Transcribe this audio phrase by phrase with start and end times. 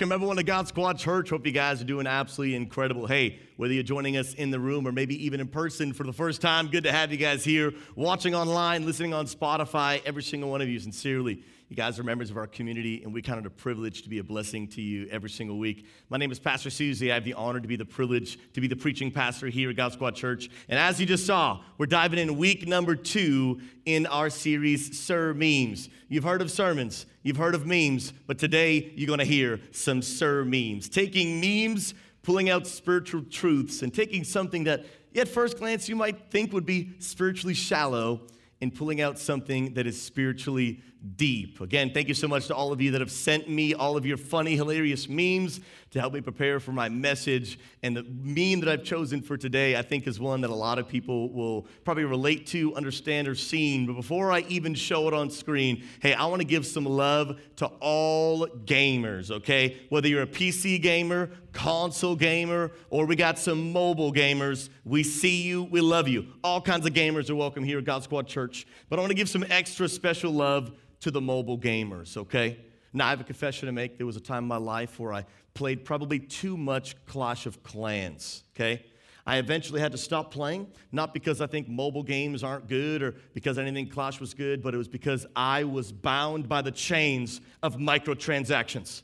[0.00, 1.28] Welcome everyone to God Squad Church.
[1.28, 3.06] Hope you guys are doing absolutely incredible.
[3.06, 6.12] Hey, whether you're joining us in the room or maybe even in person for the
[6.14, 10.50] first time, good to have you guys here, watching online, listening on Spotify, every single
[10.50, 11.42] one of you, sincerely.
[11.70, 14.18] You guys are members of our community, and we count it a privilege to be
[14.18, 15.86] a blessing to you every single week.
[16.08, 17.12] My name is Pastor Susie.
[17.12, 19.76] I have the honor to be the privilege to be the preaching pastor here at
[19.76, 20.50] God Squad Church.
[20.68, 25.32] And as you just saw, we're diving in week number two in our series, Sir
[25.32, 25.88] Memes.
[26.08, 30.02] You've heard of sermons, you've heard of memes, but today you're going to hear some
[30.02, 30.88] Sir Memes.
[30.88, 31.94] Taking memes,
[32.24, 36.66] pulling out spiritual truths, and taking something that at first glance you might think would
[36.66, 38.22] be spiritually shallow
[38.60, 40.82] and pulling out something that is spiritually
[41.16, 41.60] deep.
[41.60, 44.04] Again, thank you so much to all of you that have sent me all of
[44.04, 47.58] your funny, hilarious memes to help me prepare for my message.
[47.82, 50.78] And the meme that I've chosen for today, I think, is one that a lot
[50.78, 53.86] of people will probably relate to, understand, or seen.
[53.86, 57.40] But before I even show it on screen, hey, I want to give some love
[57.56, 59.80] to all gamers, okay?
[59.88, 65.42] Whether you're a PC gamer, console gamer, or we got some mobile gamers, we see
[65.42, 66.26] you, we love you.
[66.44, 68.66] All kinds of gamers are welcome here at God Squad Church.
[68.88, 72.58] But I want to give some extra special love to the mobile gamers, okay?
[72.92, 73.96] Now, I have a confession to make.
[73.96, 77.62] There was a time in my life where I played probably too much Clash of
[77.62, 78.84] Clans, okay?
[79.26, 83.14] I eventually had to stop playing, not because I think mobile games aren't good or
[83.34, 86.62] because I didn't think Clash was good, but it was because I was bound by
[86.62, 89.02] the chains of microtransactions.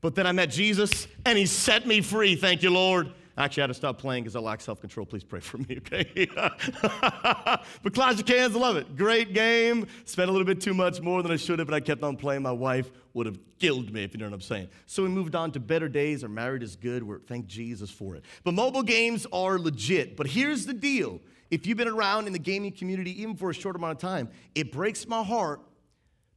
[0.00, 3.12] But then I met Jesus and he set me free, thank you, Lord.
[3.36, 5.04] I actually had to stop playing because I lack self control.
[5.04, 6.28] Please pray for me, okay?
[6.34, 8.96] but Clash of Clans, I love it.
[8.96, 9.86] Great game.
[10.06, 12.16] Spent a little bit too much more than I should have, but I kept on
[12.16, 12.42] playing.
[12.42, 14.68] My wife would have killed me if you know what I'm saying.
[14.86, 16.22] So we moved on to better days.
[16.22, 17.02] Our marriage is good.
[17.02, 18.24] We're thank Jesus for it.
[18.42, 20.16] But mobile games are legit.
[20.16, 21.20] But here's the deal
[21.50, 24.30] if you've been around in the gaming community even for a short amount of time,
[24.54, 25.60] it breaks my heart,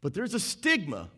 [0.02, 1.10] but there's a stigma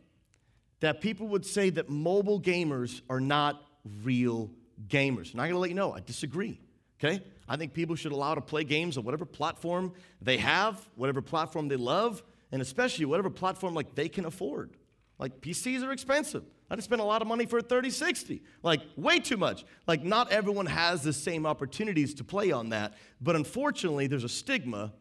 [0.80, 3.64] that people would say that mobile gamers are not
[4.04, 4.50] real
[4.88, 5.32] gamers.
[5.32, 6.60] And I'm going to let you know, I disagree.
[7.00, 7.24] Okay?
[7.48, 11.68] I think people should allow to play games on whatever platform they have, whatever platform
[11.68, 14.72] they love, and especially whatever platform like they can afford.
[15.18, 16.44] Like PCs are expensive.
[16.70, 18.42] I just spent a lot of money for a 3060.
[18.64, 19.66] Like way too much.
[19.88, 24.30] Like not everyone has the same opportunities to play on that, but unfortunately there's a
[24.30, 24.94] stigma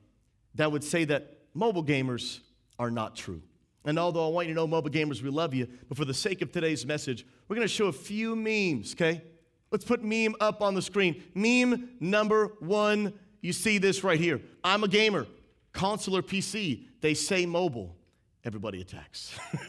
[0.56, 2.40] that would say that mobile gamers
[2.78, 3.42] are not true.
[3.84, 6.12] And although I want you to know mobile gamers we love you, but for the
[6.12, 9.22] sake of today's message, we're to show a few memes, okay?
[9.70, 11.22] Let's put meme up on the screen.
[11.34, 14.40] Meme number one, you see this right here.
[14.64, 15.26] I'm a gamer,
[15.72, 16.86] console or PC.
[17.00, 17.96] They say mobile.
[18.42, 19.38] Everybody attacks.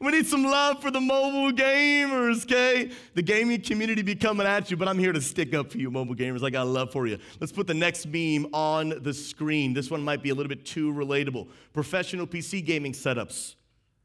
[0.00, 2.92] we need some love for the mobile gamers, okay?
[3.14, 5.90] The gaming community be coming at you, but I'm here to stick up for you,
[5.90, 6.44] mobile gamers.
[6.44, 7.18] I got love for you.
[7.40, 9.74] Let's put the next meme on the screen.
[9.74, 11.48] This one might be a little bit too relatable.
[11.72, 13.56] Professional PC gaming setups,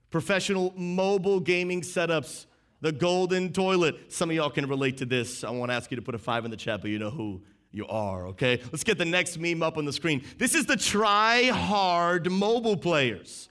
[0.09, 2.47] professional mobile gaming setups
[2.83, 4.11] the golden toilet.
[4.11, 5.45] Some of y'all can relate to this.
[5.45, 7.41] I won't ask you to put a five in the chat, but you know who
[7.71, 8.59] you are, okay?
[8.73, 10.21] Let's get the next meme up on the screen.
[10.37, 13.47] This is the try hard mobile players.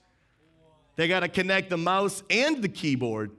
[0.97, 3.31] They got to connect the mouse and the keyboard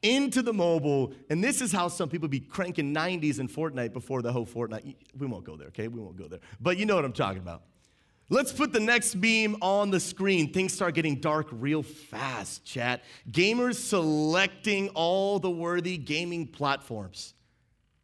[0.00, 4.22] into the mobile, and this is how some people be cranking 90s in Fortnite before
[4.22, 4.96] the whole Fortnite.
[5.18, 5.88] We won't go there, okay?
[5.88, 6.40] We won't go there.
[6.58, 7.64] But you know what I'm talking about.
[8.30, 10.52] Let's put the next beam on the screen.
[10.52, 13.02] Things start getting dark real fast, chat.
[13.30, 17.34] Gamers selecting all the worthy gaming platforms.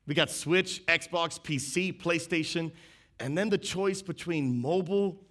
[0.07, 2.71] We got Switch, Xbox, PC, PlayStation,
[3.19, 5.25] and then the choice between mobile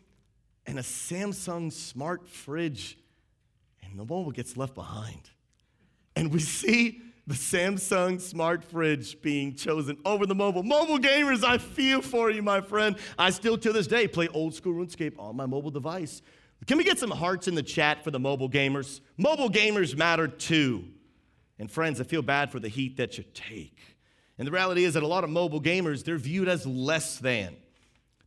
[0.65, 2.97] and a Samsung smart fridge.
[3.83, 5.29] And the mobile gets left behind.
[6.15, 10.63] And we see the Samsung smart fridge being chosen over the mobile.
[10.63, 12.97] Mobile gamers, I feel for you, my friend.
[13.19, 16.23] I still to this day play old school RuneScape on my mobile device.
[16.65, 19.01] Can we get some hearts in the chat for the mobile gamers?
[19.15, 20.85] Mobile gamers matter too.
[21.59, 23.77] And friends, I feel bad for the heat that you take.
[24.39, 27.55] And the reality is that a lot of mobile gamers, they're viewed as less than.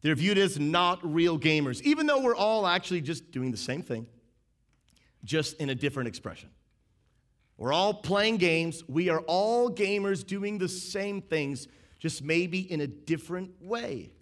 [0.02, 3.82] They're viewed as not real gamers, even though we're all actually just doing the same
[3.82, 4.06] thing,
[5.24, 6.50] just in a different expression.
[7.56, 8.82] We're all playing games.
[8.88, 11.68] We are all gamers doing the same things,
[11.98, 14.12] just maybe in a different way.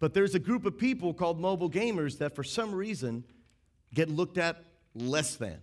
[0.00, 3.24] But there's a group of people called mobile gamers that, for some reason,
[3.94, 4.62] get looked at
[4.94, 5.60] less than,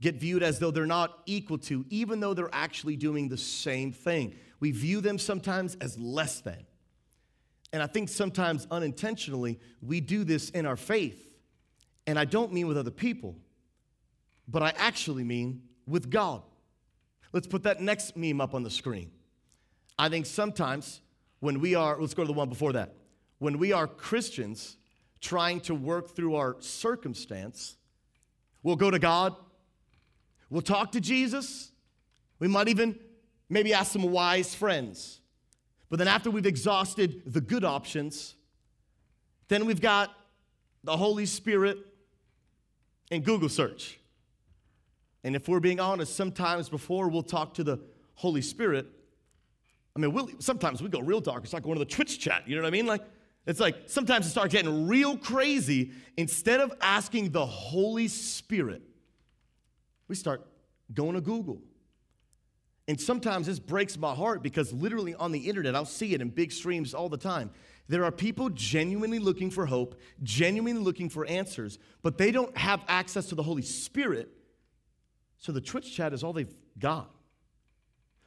[0.00, 3.92] get viewed as though they're not equal to, even though they're actually doing the same
[3.92, 4.34] thing.
[4.60, 6.66] We view them sometimes as less than.
[7.72, 11.30] And I think sometimes unintentionally, we do this in our faith.
[12.06, 13.36] And I don't mean with other people,
[14.48, 16.42] but I actually mean with God.
[17.32, 19.10] Let's put that next meme up on the screen.
[19.98, 21.00] I think sometimes
[21.40, 22.94] when we are, let's go to the one before that.
[23.38, 24.76] When we are Christians
[25.20, 27.76] trying to work through our circumstance,
[28.62, 29.36] we'll go to God
[30.50, 31.70] We'll talk to Jesus.
[32.38, 32.98] We might even
[33.48, 35.20] maybe ask some wise friends.
[35.90, 38.34] But then after we've exhausted the good options,
[39.48, 40.14] then we've got
[40.84, 41.78] the Holy Spirit
[43.10, 43.97] and Google search.
[45.24, 47.78] And if we're being honest, sometimes before we'll talk to the
[48.14, 48.86] Holy Spirit,
[49.96, 51.44] I mean, we'll, sometimes we go real dark.
[51.44, 52.44] It's like going to the Twitch chat.
[52.46, 52.86] You know what I mean?
[52.86, 53.02] Like,
[53.46, 55.92] it's like sometimes it starts getting real crazy.
[56.16, 58.82] Instead of asking the Holy Spirit,
[60.06, 60.46] we start
[60.94, 61.60] going to Google.
[62.86, 66.28] And sometimes this breaks my heart because literally on the internet, I'll see it in
[66.30, 67.50] big streams all the time.
[67.88, 72.82] There are people genuinely looking for hope, genuinely looking for answers, but they don't have
[72.86, 74.30] access to the Holy Spirit.
[75.38, 77.10] So the Twitch chat is all they've got.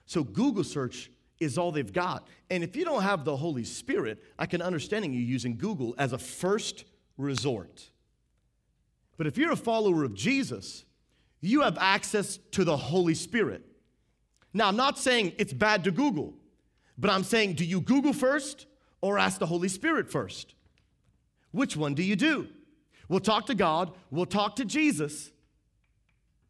[0.05, 2.27] So Google search is all they've got.
[2.49, 6.13] And if you don't have the Holy Spirit, I can understand you using Google as
[6.13, 6.85] a first
[7.17, 7.89] resort.
[9.17, 10.85] But if you're a follower of Jesus,
[11.41, 13.63] you have access to the Holy Spirit.
[14.53, 16.33] Now, I'm not saying it's bad to Google,
[16.97, 18.67] but I'm saying do you Google first
[19.01, 20.53] or ask the Holy Spirit first?
[21.51, 22.47] Which one do you do?
[23.09, 25.31] We'll talk to God, we'll talk to Jesus,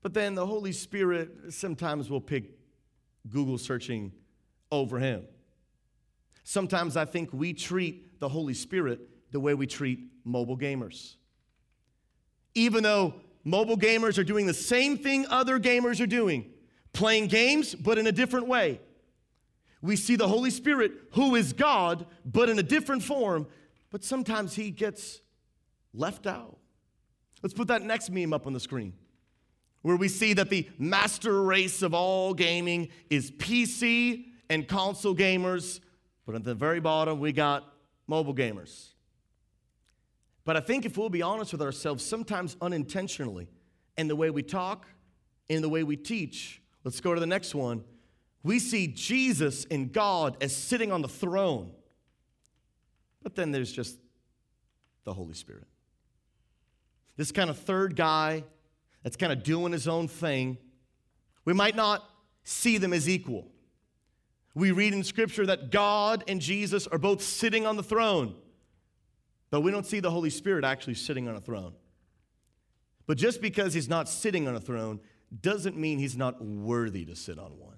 [0.01, 2.57] but then the Holy Spirit sometimes will pick
[3.29, 4.11] Google searching
[4.71, 5.25] over him.
[6.43, 8.99] Sometimes I think we treat the Holy Spirit
[9.31, 11.15] the way we treat mobile gamers.
[12.55, 16.51] Even though mobile gamers are doing the same thing other gamers are doing,
[16.93, 18.79] playing games, but in a different way.
[19.81, 23.47] We see the Holy Spirit, who is God, but in a different form,
[23.89, 25.21] but sometimes he gets
[25.93, 26.57] left out.
[27.41, 28.93] Let's put that next meme up on the screen,
[29.81, 35.79] where we see that the master race of all gaming is PC and console gamers,
[36.25, 37.73] but at the very bottom, we got
[38.07, 38.89] mobile gamers.
[40.43, 43.47] But I think if we'll be honest with ourselves, sometimes unintentionally,
[43.97, 44.87] in the way we talk,
[45.49, 47.83] in the way we teach, let's go to the next one.
[48.43, 51.71] We see Jesus and God as sitting on the throne.
[53.21, 53.97] But then there's just
[55.03, 55.67] the Holy Spirit.
[57.17, 58.43] This kind of third guy
[59.03, 60.57] that's kind of doing his own thing.
[61.45, 62.03] We might not
[62.43, 63.47] see them as equal.
[64.53, 68.35] We read in Scripture that God and Jesus are both sitting on the throne.
[69.49, 71.73] But we don't see the Holy Spirit actually sitting on a throne.
[73.07, 74.99] But just because he's not sitting on a throne
[75.41, 77.77] doesn't mean he's not worthy to sit on one.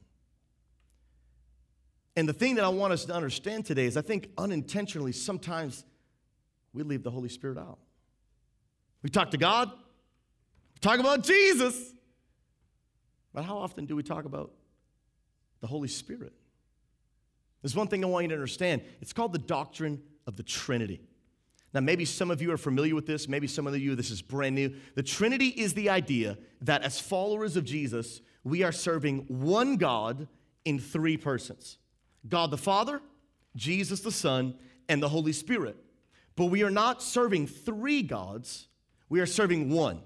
[2.16, 5.84] And the thing that I want us to understand today is I think unintentionally sometimes
[6.74, 7.80] we leave the Holy Spirit out.
[9.02, 9.72] We talk to God,
[10.84, 11.94] talk about Jesus,
[13.34, 14.52] but how often do we talk about
[15.62, 16.34] the Holy Spirit?
[17.62, 21.02] There's one thing I want you to understand it's called the doctrine of the Trinity.
[21.74, 24.22] Now, maybe some of you are familiar with this, maybe some of you, this is
[24.22, 24.76] brand new.
[24.94, 30.28] The Trinity is the idea that as followers of Jesus, we are serving one God
[30.66, 31.78] in three persons
[32.30, 33.02] God the Father,
[33.56, 34.56] Jesus the Son,
[34.88, 35.78] and the Holy Spirit.
[36.36, 38.68] But we are not serving three gods,
[39.10, 40.02] we are serving one.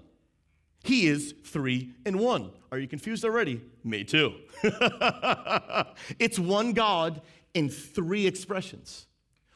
[0.82, 2.50] He is three in one.
[2.70, 3.60] Are you confused already?
[3.84, 4.34] Me too.
[6.18, 7.20] it's one God
[7.54, 9.06] in three expressions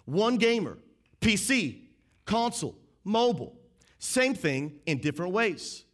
[0.05, 0.79] one gamer,
[1.21, 1.83] PC,
[2.25, 3.57] console, mobile.
[3.99, 5.85] Same thing in different ways.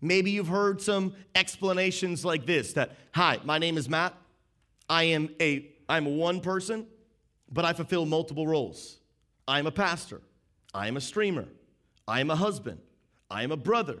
[0.00, 4.14] Maybe you've heard some explanations like this that, hi, my name is Matt.
[4.88, 6.86] I am a I'm one person,
[7.50, 8.98] but I fulfill multiple roles.
[9.46, 10.20] I'm a pastor.
[10.74, 11.46] I am a streamer.
[12.06, 12.80] I am a husband.
[13.30, 14.00] I am a brother.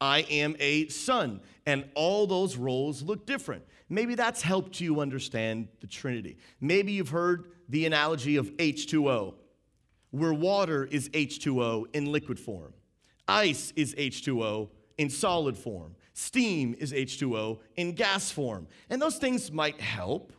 [0.00, 1.40] I am a son.
[1.64, 3.64] And all those roles look different.
[3.88, 6.38] Maybe that's helped you understand the Trinity.
[6.60, 9.34] Maybe you've heard the analogy of H2O
[10.10, 12.72] where water is H2O in liquid form,
[13.28, 18.66] ice is H2O in solid form, steam is H2O in gas form.
[18.88, 20.32] And those things might help,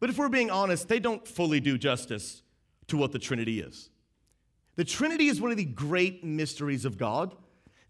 [0.00, 2.42] but if we're being honest, they don't fully do justice
[2.88, 3.90] to what the Trinity is.
[4.76, 7.34] The Trinity is one of the great mysteries of God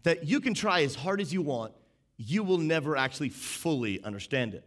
[0.03, 1.73] that you can try as hard as you want,
[2.17, 4.65] you will never actually fully understand it.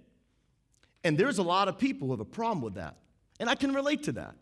[1.05, 2.97] And there's a lot of people who have a problem with that.
[3.41, 4.37] And I can relate to that.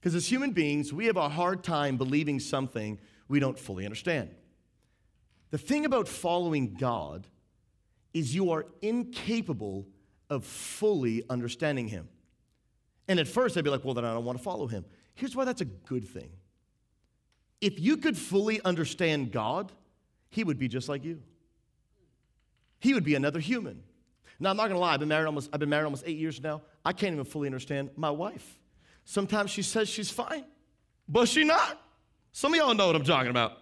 [0.00, 4.30] Because as human beings, we have a hard time believing something we don't fully understand.
[5.50, 7.26] The thing about following God
[8.12, 9.86] is you are incapable
[10.28, 12.08] of fully understanding Him.
[13.08, 14.84] And at first, I'd be like, well, then I don't want to follow Him.
[15.14, 16.30] Here's why that's a good thing.
[17.60, 19.72] If you could fully understand God,
[20.30, 21.20] He would be just like you.
[22.80, 23.82] He would be another human.
[24.40, 26.40] Now, I'm not to lie, I've been, married almost, I've been married almost eight years
[26.40, 26.62] now.
[26.84, 28.58] I can't even fully understand my wife.
[29.04, 30.44] Sometimes she says she's fine,
[31.08, 31.80] but she not.
[32.32, 33.58] Some of y'all know what I'm talking about.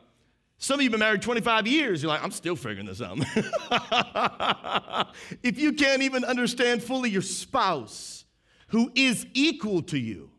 [0.58, 2.02] Some of you have been married 25 years.
[2.02, 3.18] You're like, I'm still figuring this out.
[5.42, 8.24] if you can't even understand fully your spouse
[8.68, 10.30] who is equal to you,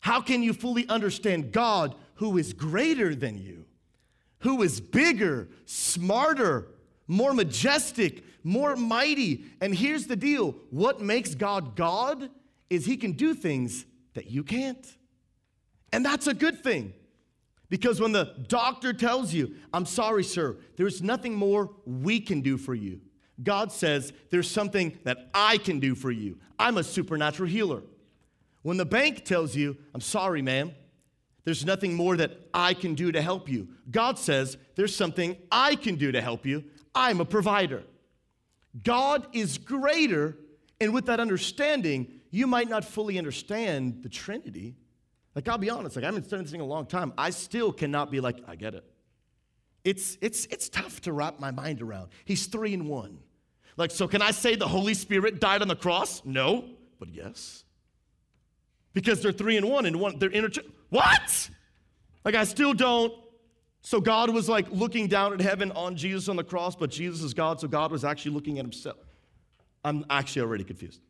[0.00, 3.64] how can you fully understand God who is greater than you,
[4.44, 6.68] who is bigger, smarter,
[7.08, 9.46] more majestic, more mighty?
[9.60, 12.30] And here's the deal what makes God God
[12.70, 14.86] is he can do things that you can't.
[15.92, 16.92] And that's a good thing.
[17.70, 22.58] Because when the doctor tells you, I'm sorry, sir, there's nothing more we can do
[22.58, 23.00] for you,
[23.42, 26.38] God says, There's something that I can do for you.
[26.58, 27.82] I'm a supernatural healer.
[28.62, 30.72] When the bank tells you, I'm sorry, ma'am,
[31.44, 35.76] there's nothing more that I can do to help you, God says, There's something I
[35.76, 36.64] can do to help you.
[36.94, 37.82] I'm a provider.
[38.82, 40.36] God is greater,
[40.80, 44.76] and with that understanding, you might not fully understand the Trinity
[45.34, 47.12] like, I'll be honest, like, I've been studying this thing a long time.
[47.18, 48.84] I still cannot be like, I get it.
[49.82, 52.08] It's, it's, it's tough to wrap my mind around.
[52.24, 53.18] He's three in one.
[53.76, 56.22] Like, so can I say the Holy Spirit died on the cross?
[56.24, 56.64] No,
[57.00, 57.63] but yes.
[58.94, 60.62] Because they're three in one and one, they're inter.
[60.88, 61.50] What?
[62.24, 63.12] Like, I still don't.
[63.82, 67.20] So God was like looking down at heaven on Jesus on the cross, but Jesus
[67.22, 68.96] is God, so God was actually looking at himself.
[69.84, 71.00] I'm actually already confused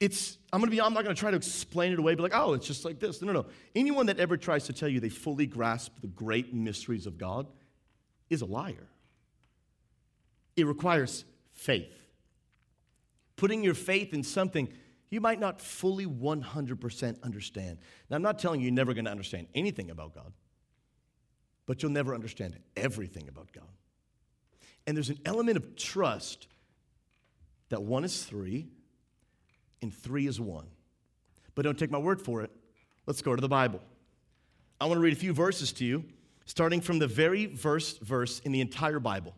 [0.00, 2.52] it's i'm gonna be i'm not gonna try to explain it away be like oh
[2.52, 5.08] it's just like this no no no anyone that ever tries to tell you they
[5.08, 7.46] fully grasp the great mysteries of god
[8.28, 8.88] is a liar
[10.54, 11.88] it requires faith
[13.36, 14.68] putting your faith in something
[15.10, 17.78] you might not fully 100% understand
[18.10, 20.32] now i'm not telling you you're never going to understand anything about god
[21.66, 23.64] but you'll never understand everything about god
[24.86, 26.46] and there's an element of trust
[27.68, 28.68] that one is three
[29.82, 30.66] and three is one.
[31.54, 32.50] But don't take my word for it.
[33.06, 33.80] Let's go to the Bible.
[34.80, 36.04] I want to read a few verses to you,
[36.44, 39.34] starting from the very first verse in the entire Bible.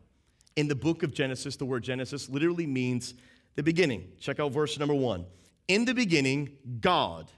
[0.56, 3.14] In the book of Genesis, the word Genesis literally means
[3.54, 4.08] the beginning.
[4.20, 5.25] Check out verse number one.
[5.68, 7.30] In the beginning, God.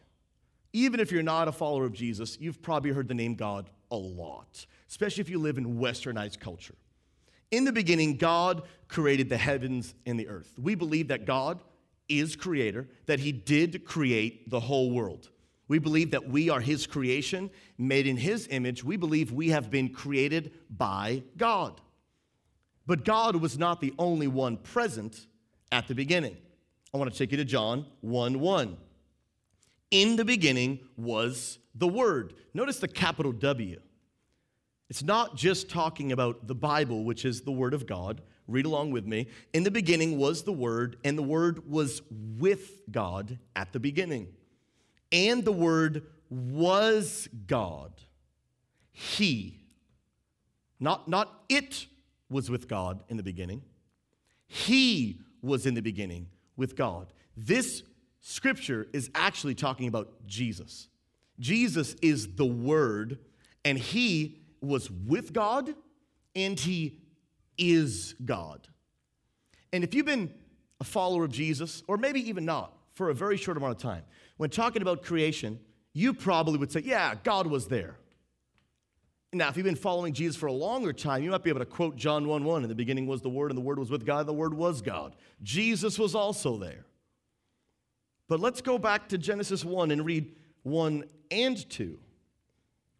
[0.73, 3.97] Even if you're not a follower of Jesus, you've probably heard the name God a
[3.97, 6.77] lot, especially if you live in westernized culture.
[7.51, 10.55] In the beginning, God created the heavens and the earth.
[10.57, 11.59] We believe that God
[12.09, 15.29] is creator, that he did create the whole world.
[15.67, 18.85] We believe that we are his creation, made in his image.
[18.85, 21.81] We believe we have been created by God.
[22.87, 25.27] But God was not the only one present
[25.73, 26.37] at the beginning.
[26.93, 28.77] I want to take you to John 1 1.
[29.91, 32.35] In the beginning was the Word.
[32.55, 33.81] Notice the capital W.
[34.89, 38.91] It's not just talking about the Bible, which is the Word of God, Read along
[38.91, 39.29] with me.
[39.53, 44.27] In the beginning was the Word, and the Word was with God at the beginning.
[45.13, 47.93] And the Word was God.
[48.91, 49.61] He,
[50.81, 51.87] not, not it
[52.29, 53.63] was with God in the beginning.
[54.49, 56.27] He was in the beginning
[56.61, 57.13] with God.
[57.37, 57.83] This
[58.21, 60.89] scripture is actually talking about Jesus.
[61.41, 63.19] Jesus is the Word,
[63.65, 65.75] and He was with God,
[66.37, 66.99] and He
[67.57, 68.69] is God.
[69.73, 70.33] And if you've been
[70.81, 74.03] a follower of Jesus, or maybe even not, for a very short amount of time,
[74.37, 75.59] when talking about creation,
[75.95, 77.97] you probably would say, Yeah, God was there.
[79.33, 81.67] Now, if you've been following Jesus for a longer time, you might be able to
[81.67, 82.63] quote John 1 1.
[82.65, 84.55] In the beginning was the Word, and the Word was with God, and the Word
[84.55, 85.15] was God.
[85.43, 86.85] Jesus was also there.
[88.29, 90.35] But let's go back to Genesis 1 and read
[90.65, 91.99] 1 and 2.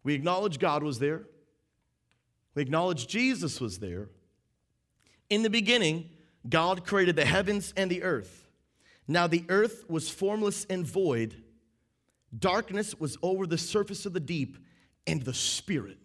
[0.03, 1.23] We acknowledge God was there,
[2.55, 4.09] we acknowledge Jesus was there,
[5.29, 6.09] in the beginning,
[6.47, 8.49] God created the heavens and the earth.
[9.07, 11.41] Now the earth was formless and void.
[12.37, 14.57] Darkness was over the surface of the deep,
[15.07, 15.97] and the Spirit,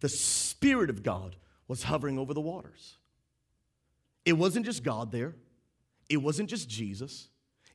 [0.00, 1.36] the Spirit of God,
[1.66, 2.96] was hovering over the waters.
[4.24, 5.34] It wasn't just God there,
[6.08, 7.28] it wasn't just Jesus,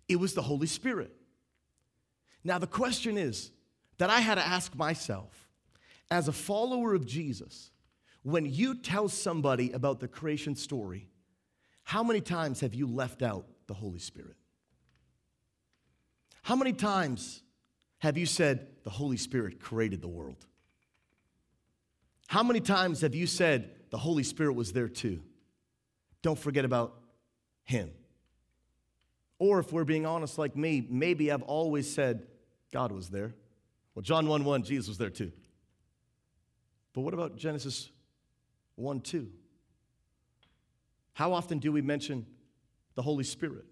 [0.08, 1.12] it was the Holy Spirit.
[2.44, 3.52] Now, the question is
[4.00, 5.48] that I had to ask myself
[6.12, 7.72] as a follower of Jesus
[8.24, 11.10] when you tell somebody about the creation story,
[11.84, 14.36] how many times have you left out the Holy Spirit?
[16.42, 17.42] How many times
[18.00, 20.46] have you said the Holy Spirit created the world?
[22.28, 25.22] How many times have you said the Holy Spirit was there too?
[26.22, 26.96] Don't forget about
[27.64, 27.92] Him.
[29.40, 32.28] Or if we're being honest like me, maybe I've always said
[32.72, 33.34] God was there.
[33.94, 35.32] Well, John 1 1, Jesus was there too.
[36.94, 37.90] But what about Genesis
[38.76, 39.30] 1 2.
[41.14, 42.26] How often do we mention
[42.96, 43.66] the Holy Spirit?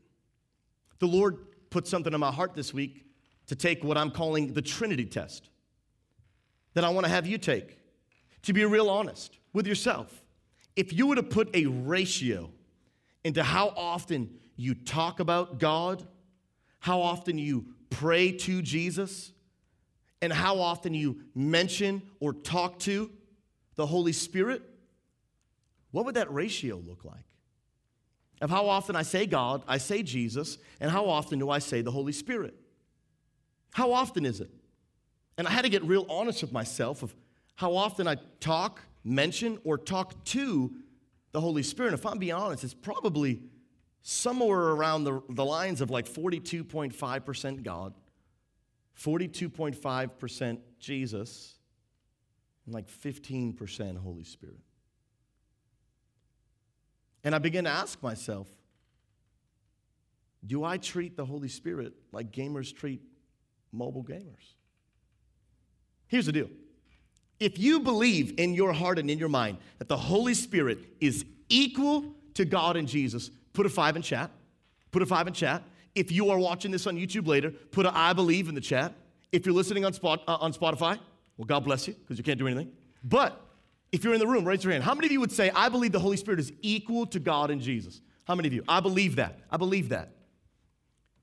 [1.00, 1.38] The Lord
[1.70, 3.05] put something in my heart this week
[3.48, 5.50] to take what I'm calling the Trinity test.
[6.74, 7.77] that I want to have you take
[8.43, 10.24] to be real honest with yourself.
[10.75, 12.50] If you were to put a ratio
[13.24, 16.05] into how often you talk about God,
[16.79, 19.31] how often you pray to Jesus,
[20.21, 23.12] and how often you mention or talk to
[23.75, 24.62] the Holy Spirit,
[25.91, 27.25] what would that ratio look like?
[28.39, 31.81] Of how often I say God, I say Jesus, and how often do I say
[31.81, 32.55] the Holy Spirit?
[33.74, 34.50] How often is it?
[35.38, 37.13] And I had to get real honest with myself of
[37.62, 40.74] how often I talk, mention, or talk to
[41.32, 41.94] the Holy Spirit.
[41.94, 43.39] If I'm being honest, it's probably
[44.01, 47.94] somewhere around the, the lines of like 42.5% God,
[49.00, 51.60] 42.5% Jesus,
[52.65, 54.58] and like 15% Holy Spirit.
[57.24, 58.48] And I begin to ask myself,
[60.44, 63.03] do I treat the Holy Spirit like gamers treat
[63.72, 64.56] mobile gamers?
[66.08, 66.50] Here's the deal.
[67.41, 71.25] If you believe in your heart and in your mind that the Holy Spirit is
[71.50, 72.05] equal
[72.36, 74.29] to God and Jesus, put a five in chat.
[74.91, 75.63] Put a five in chat.
[75.95, 78.93] If you are watching this on YouTube later, put a I believe in the chat.
[79.31, 81.00] If you're listening on, Spot, uh, on Spotify,
[81.36, 82.71] well, God bless you because you can't do anything.
[83.03, 83.41] But
[83.91, 84.83] if you're in the room, raise your hand.
[84.83, 87.50] How many of you would say, I believe the Holy Spirit is equal to God
[87.50, 88.01] and Jesus?
[88.25, 88.63] How many of you?
[88.67, 89.39] I believe that.
[89.50, 90.12] I believe that.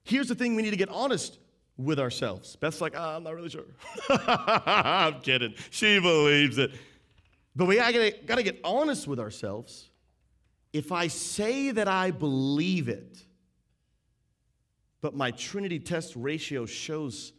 [0.03, 1.39] Here's the thing we need to get honest
[1.79, 2.57] with ourselves.
[2.57, 3.63] Beth's like, oh, I'm not really sure.
[4.09, 5.53] I'm kidding.
[5.69, 6.71] She believes it.
[7.55, 9.89] But we gotta, gotta get honest with ourselves.
[10.73, 13.17] If I say that I believe it,
[15.01, 17.31] but my Trinity test ratio shows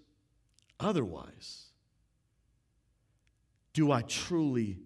[0.81, 1.67] otherwise,
[3.75, 4.79] do I truly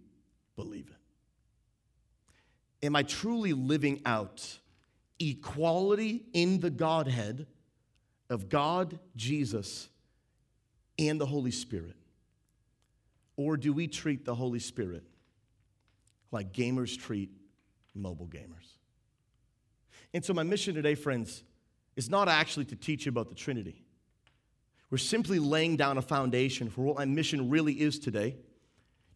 [0.57, 2.87] believe it?
[2.87, 4.59] Am I truly living out
[5.21, 7.47] equality in the Godhead
[8.31, 9.89] of God, Jesus,
[10.99, 11.97] and the Holy Spirit?
[13.37, 15.03] Or do we treat the Holy Spirit
[16.31, 17.31] like gamers treat
[17.95, 18.77] mobile gamers?
[20.13, 21.43] And so, my mission today, friends,
[21.97, 23.83] is not actually to teach you about the Trinity.
[24.91, 28.37] We're simply laying down a foundation for what my mission really is today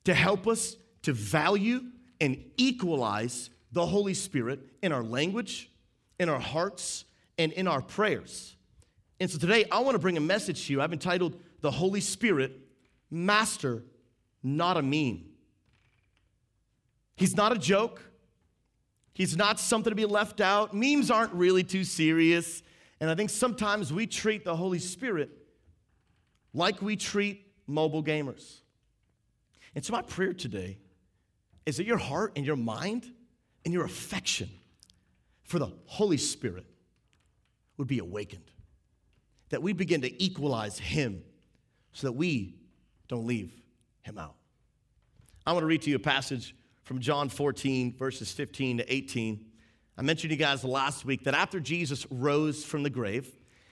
[0.05, 1.83] to help us to value
[2.21, 5.71] and equalize the Holy Spirit in our language,
[6.18, 7.05] in our hearts,
[7.37, 8.57] and in our prayers.
[9.20, 10.81] And so today I want to bring a message to you.
[10.81, 12.52] I've entitled The Holy Spirit,
[13.11, 13.83] Master,
[14.42, 15.24] Not a Meme.
[17.16, 18.02] He's not a joke.
[19.12, 20.72] He's not something to be left out.
[20.72, 22.62] Memes aren't really too serious.
[23.00, 25.31] And I think sometimes we treat the Holy Spirit
[26.54, 28.61] like we treat mobile gamers.
[29.74, 30.78] And so, my prayer today
[31.66, 33.12] is that your heart and your mind
[33.64, 34.48] and your affection
[35.42, 36.64] for the Holy Spirit
[37.76, 38.50] would be awakened
[39.50, 41.22] that we begin to equalize him
[41.92, 42.54] so that we
[43.08, 43.52] don't leave
[44.02, 44.34] him out.
[45.46, 49.44] I want to read to you a passage from John 14, verses 15 to 18.
[49.96, 53.30] I mentioned to you guys last week that after Jesus rose from the grave,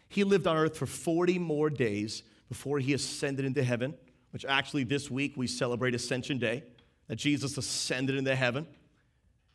[0.08, 3.94] he lived on earth for 40 more days before he ascended into heaven,
[4.30, 6.64] which actually this week we celebrate Ascension Day,
[7.08, 8.66] that Jesus ascended into heaven.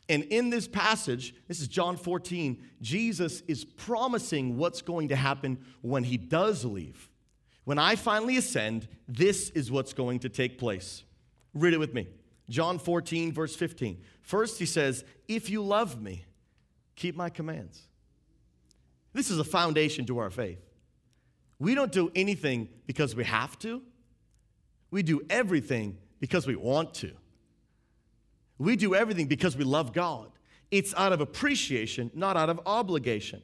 [0.09, 5.59] And in this passage, this is John 14, Jesus is promising what's going to happen
[5.81, 7.09] when he does leave.
[7.63, 11.03] When I finally ascend, this is what's going to take place.
[11.53, 12.07] Read it with me.
[12.49, 14.01] John 14, verse 15.
[14.21, 16.25] First, he says, If you love me,
[16.95, 17.87] keep my commands.
[19.13, 20.59] This is a foundation to our faith.
[21.59, 23.81] We don't do anything because we have to,
[24.89, 27.13] we do everything because we want to.
[28.61, 30.31] We do everything because we love God.
[30.69, 33.41] It's out of appreciation, not out of obligation.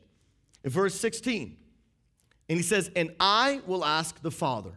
[0.63, 1.58] In verse 16,
[2.47, 4.73] and he says, And I will ask the Father.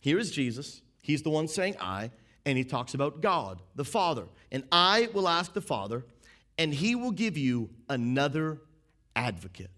[0.00, 0.80] Here is Jesus.
[1.02, 2.10] He's the one saying I,
[2.46, 4.24] and he talks about God, the Father.
[4.50, 6.06] And I will ask the Father,
[6.56, 8.62] and he will give you another
[9.14, 9.70] advocate.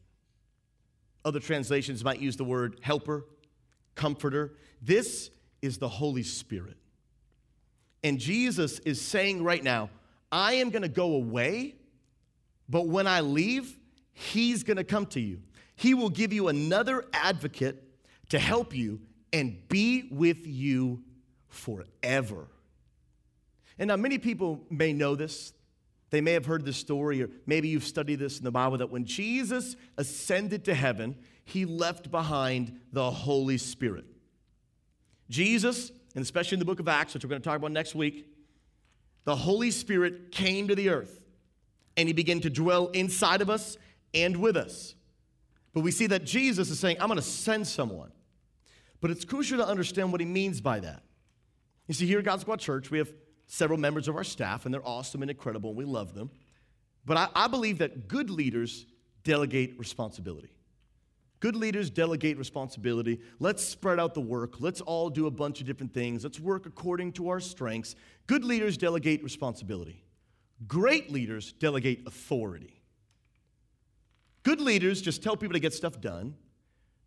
[1.24, 3.24] Other translations might use the word helper,
[3.96, 4.54] comforter.
[4.80, 5.30] This
[5.60, 6.76] is the Holy Spirit.
[8.02, 9.90] And Jesus is saying right now,
[10.30, 11.74] I am going to go away,
[12.68, 13.76] but when I leave,
[14.12, 15.40] He's going to come to you.
[15.76, 17.82] He will give you another advocate
[18.30, 19.00] to help you
[19.32, 21.02] and be with you
[21.48, 22.48] forever.
[23.78, 25.52] And now, many people may know this.
[26.10, 28.90] They may have heard this story, or maybe you've studied this in the Bible that
[28.90, 34.06] when Jesus ascended to heaven, he left behind the Holy Spirit.
[35.30, 37.94] Jesus and especially in the book of Acts, which we're going to talk about next
[37.94, 38.26] week,
[39.24, 41.22] the Holy Spirit came to the earth
[41.96, 43.76] and he began to dwell inside of us
[44.14, 44.94] and with us.
[45.74, 48.10] But we see that Jesus is saying, I'm going to send someone.
[49.00, 51.02] But it's crucial to understand what he means by that.
[51.86, 53.12] You see, here at God Squad Church, we have
[53.46, 56.30] several members of our staff, and they're awesome and incredible, and we love them.
[57.04, 58.86] But I, I believe that good leaders
[59.24, 60.50] delegate responsibility.
[61.40, 63.20] Good leaders delegate responsibility.
[63.38, 64.60] Let's spread out the work.
[64.60, 66.24] Let's all do a bunch of different things.
[66.24, 67.94] Let's work according to our strengths.
[68.26, 70.04] Good leaders delegate responsibility.
[70.66, 72.82] Great leaders delegate authority.
[74.42, 76.34] Good leaders just tell people to get stuff done.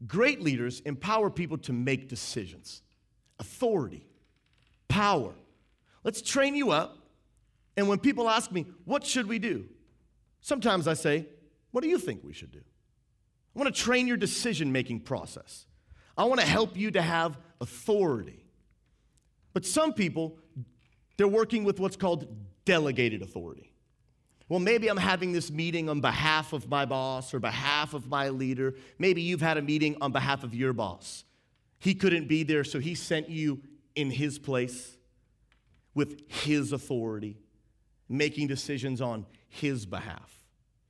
[0.08, 2.82] Great leaders empower people to make decisions.
[3.40, 4.06] Authority,
[4.88, 5.34] power.
[6.04, 6.98] Let's train you up.
[7.76, 9.66] And when people ask me, what should we do?
[10.42, 11.28] Sometimes I say,
[11.72, 12.62] what do you think we should do?
[13.56, 15.66] I want to train your decision making process.
[16.18, 18.46] I want to help you to have authority.
[19.54, 20.38] But some people,
[21.18, 22.28] they're working with what's called
[22.66, 23.74] delegated authority.
[24.48, 28.30] Well, maybe I'm having this meeting on behalf of my boss or behalf of my
[28.30, 28.76] leader.
[29.00, 31.24] Maybe you've had a meeting on behalf of your boss.
[31.80, 33.62] He couldn't be there, so he sent you
[33.96, 34.98] in his place
[35.94, 37.38] with his authority,
[38.08, 40.32] making decisions on his behalf.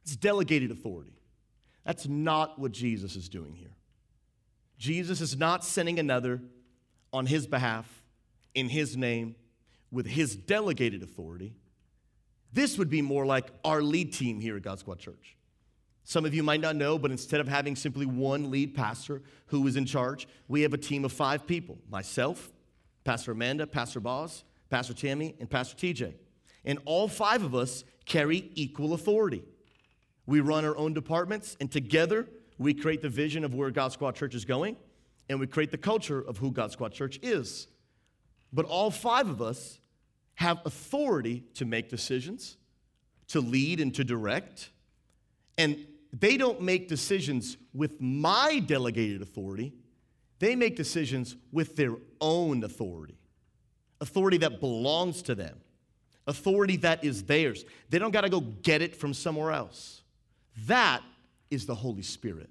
[0.04, 1.21] It's delegated authority.
[1.86, 3.76] That's not what Jesus is doing here.
[4.78, 6.42] Jesus is not sending another
[7.14, 8.04] on his behalf,
[8.56, 9.36] in his name,
[9.92, 11.54] with his delegated authority.
[12.54, 15.36] This would be more like our lead team here at God Squad Church.
[16.04, 19.66] Some of you might not know, but instead of having simply one lead pastor who
[19.68, 22.52] is in charge, we have a team of five people myself,
[23.04, 26.14] Pastor Amanda, Pastor Boz, Pastor Tammy, and Pastor TJ.
[26.66, 29.44] And all five of us carry equal authority.
[30.26, 34.16] We run our own departments, and together we create the vision of where God Squad
[34.16, 34.78] Church is going,
[35.30, 37.68] and we create the culture of who God Squad Church is.
[38.54, 39.80] But all five of us
[40.36, 42.58] have authority to make decisions,
[43.30, 44.70] to lead, and to direct.
[45.58, 49.74] And they don't make decisions with my delegated authority,
[50.40, 53.18] they make decisions with their own authority
[54.02, 55.56] authority that belongs to them,
[56.28, 57.64] authority that is theirs.
[57.90, 60.01] They don't got to go get it from somewhere else.
[60.68, 61.02] That
[61.50, 62.50] is the Holy Spirit.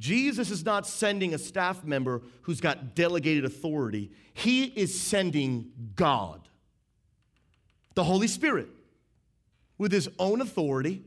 [0.00, 6.48] Jesus is not sending a staff member who's got delegated authority, he is sending God,
[7.94, 8.68] the Holy Spirit,
[9.78, 11.02] with his own authority,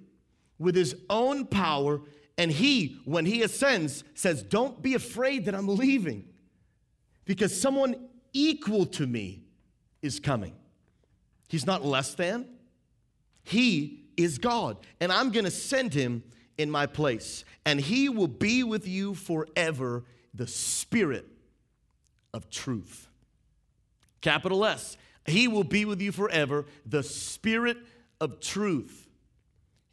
[0.58, 2.02] with his own power.
[2.38, 6.26] And he, when he ascends, says, Don't be afraid that I'm leaving
[7.26, 7.96] because someone
[8.32, 9.44] equal to me
[10.02, 10.56] is coming.
[11.50, 12.46] He's not less than,
[13.44, 16.24] he is God, and I'm gonna send him
[16.58, 20.04] in my place, and he will be with you forever,
[20.34, 21.26] the Spirit
[22.34, 23.08] of truth.
[24.22, 27.78] Capital S, he will be with you forever, the Spirit
[28.20, 29.08] of truth.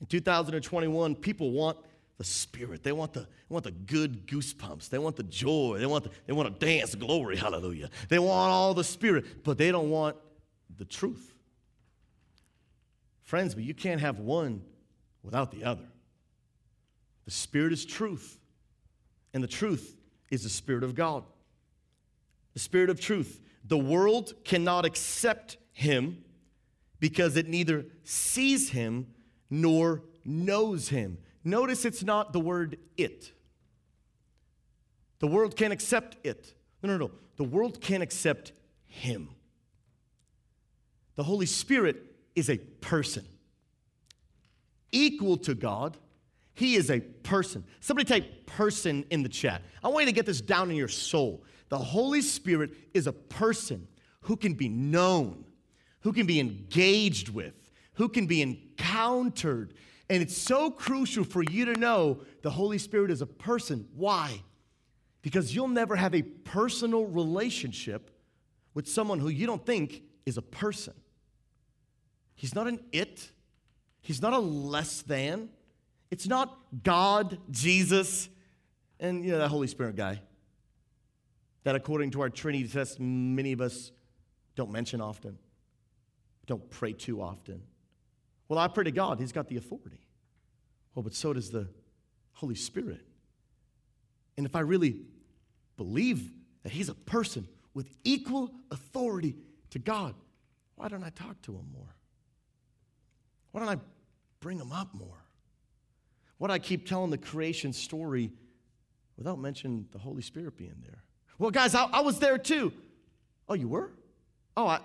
[0.01, 1.79] In 2021, people want
[2.19, 2.83] the spirit.
[2.83, 4.89] They want the, they want the good goosebumps.
[4.89, 5.79] They want the joy.
[5.79, 7.91] They want, the, they want to dance, glory, hallelujah.
[8.09, 10.17] They want all the spirit, but they don't want
[10.77, 11.34] the truth.
[13.35, 14.63] Friends, but you can't have one
[15.25, 15.89] without the other.
[17.25, 18.39] The spirit is truth,
[19.33, 19.97] and the truth
[20.31, 21.25] is the spirit of God.
[22.53, 23.41] The spirit of truth.
[23.65, 26.23] The world cannot accept him
[27.01, 29.09] because it neither sees him
[29.51, 31.19] nor knows him.
[31.43, 33.33] Notice it's not the word it.
[35.19, 36.55] The world can't accept it.
[36.85, 37.11] No, no, no.
[37.37, 38.53] The world can't accept
[38.85, 39.31] him.
[41.17, 43.25] The Holy Spirit is a person.
[44.93, 45.97] Equal to God,
[46.55, 47.65] he is a person.
[47.81, 49.63] Somebody type person in the chat.
[49.83, 51.45] I want you to get this down in your soul.
[51.69, 53.89] The Holy Spirit is a person
[54.21, 55.45] who can be known,
[56.01, 57.55] who can be engaged with,
[57.95, 59.75] who can be encountered,
[60.11, 63.89] and it's so crucial for you to know the Holy Spirit is a person.
[63.95, 64.43] Why?
[65.23, 68.11] Because you'll never have a personal relationship
[68.75, 70.93] with someone who you don't think is a person.
[72.35, 73.31] He's not an it,
[74.01, 75.51] he's not a less than.
[76.11, 78.29] It's not God, Jesus,
[79.01, 80.21] and you know that Holy Spirit guy
[81.65, 83.91] that according to our Trinity test, many of us
[84.55, 85.39] don't mention often,
[86.47, 87.63] don't pray too often.
[88.49, 90.07] Well, I pray to God, He's got the authority.
[90.95, 91.67] Well, but so does the
[92.35, 93.01] Holy Spirit.
[94.37, 95.01] And if I really
[95.77, 96.31] believe
[96.63, 99.35] that He's a person with equal authority
[99.71, 100.15] to God,
[100.77, 101.97] why don't I talk to Him more?
[103.55, 103.81] Why don't I
[104.41, 105.23] bring them up more?
[106.39, 108.33] Why do I keep telling the creation story
[109.17, 111.05] without mentioning the Holy Spirit being there?
[111.39, 112.73] Well, guys, I, I was there too.
[113.49, 113.93] Oh, you were?
[114.57, 114.81] Oh, I,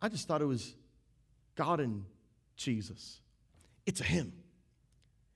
[0.00, 0.74] I just thought it was
[1.56, 2.04] God and
[2.54, 3.20] Jesus.
[3.86, 4.32] It's a Him.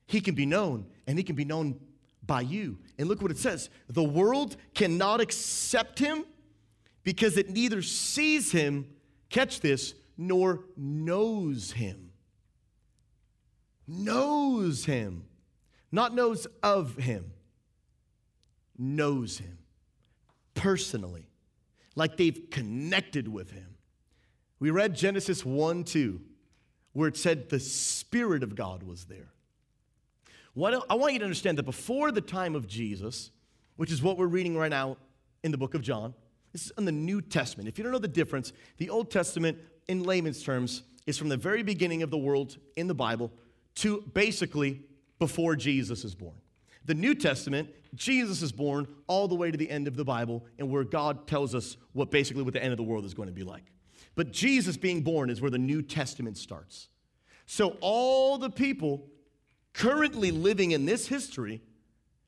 [0.07, 1.77] He can be known, and He can be known
[2.25, 2.77] by you.
[2.97, 6.23] And look what it says the world cannot accept Him
[7.03, 8.87] because it neither sees him,
[9.29, 12.04] catch this, nor knows him.
[13.87, 15.25] Knows him.
[15.91, 17.31] Not knows of him,
[18.77, 19.59] knows him
[20.53, 21.29] personally,
[21.95, 23.77] like they've connected with him.
[24.59, 26.19] We read Genesis 1 2,
[26.93, 29.31] where it said the Spirit of God was there.
[30.53, 33.31] What, I want you to understand that before the time of Jesus,
[33.75, 34.97] which is what we're reading right now
[35.43, 36.13] in the book of John,
[36.51, 37.67] this is in the New Testament.
[37.69, 41.37] If you don't know the difference, the Old Testament, in layman's terms, is from the
[41.37, 43.31] very beginning of the world in the Bible
[43.75, 44.81] to basically
[45.19, 46.35] before Jesus is born.
[46.85, 50.45] The New Testament, Jesus is born all the way to the end of the Bible,
[50.59, 53.27] and where God tells us what basically what the end of the world is going
[53.27, 53.63] to be like.
[54.15, 56.89] But Jesus being born is where the New Testament starts.
[57.45, 59.07] So all the people
[59.73, 61.61] currently living in this history,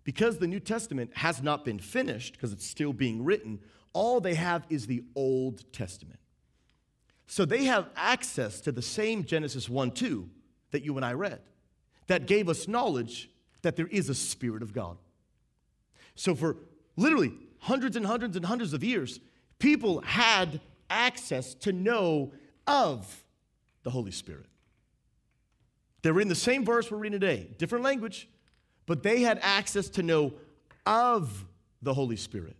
[0.03, 3.59] because the New Testament has not been finished, because it's still being written,
[3.93, 6.19] all they have is the Old Testament.
[7.25, 10.29] So they have access to the same Genesis 1 2
[10.71, 11.41] that you and I read
[12.07, 13.29] that gave us knowledge
[13.61, 14.97] that there is a Spirit of God.
[16.15, 16.57] So for
[16.95, 19.19] literally hundreds and hundreds and hundreds of years,
[19.59, 22.31] people had access to know
[22.65, 23.23] of
[23.83, 24.45] the Holy Spirit.
[26.01, 28.29] They were in the same verse we're reading today, different language,
[28.85, 30.33] but they had access to know
[30.85, 31.45] of
[31.81, 32.55] the Holy Spirit.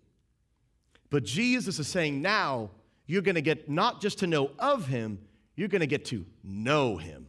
[1.10, 2.72] But Jesus is saying now
[3.06, 5.20] you're going to get not just to know of him,
[5.56, 7.28] you're going to get to know him.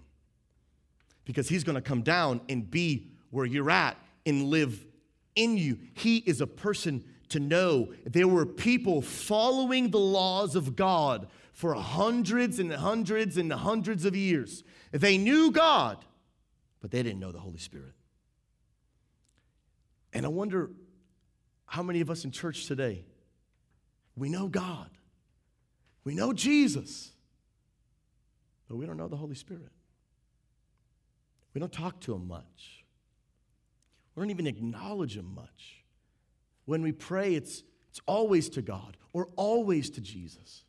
[1.28, 4.86] Because he's going to come down and be where you're at and live
[5.36, 5.78] in you.
[5.92, 7.92] He is a person to know.
[8.06, 14.16] There were people following the laws of God for hundreds and hundreds and hundreds of
[14.16, 14.64] years.
[14.90, 16.02] They knew God,
[16.80, 17.92] but they didn't know the Holy Spirit.
[20.14, 20.70] And I wonder
[21.66, 23.04] how many of us in church today,
[24.16, 24.88] we know God,
[26.04, 27.12] we know Jesus,
[28.66, 29.72] but we don't know the Holy Spirit.
[31.58, 32.84] We don't talk to Him much,
[34.14, 35.82] we don't even acknowledge Him much.
[36.66, 40.62] When we pray, it's, it's always to God or always to Jesus.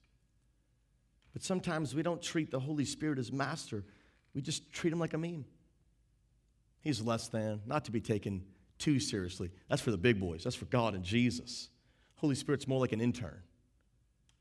[1.32, 3.84] But sometimes we don't treat the Holy Spirit as master,
[4.34, 5.46] we just treat Him like a meme.
[6.82, 8.44] He's less than, not to be taken
[8.80, 9.52] too seriously.
[9.70, 11.70] That's for the big boys, that's for God and Jesus.
[12.16, 13.44] Holy Spirit's more like an intern,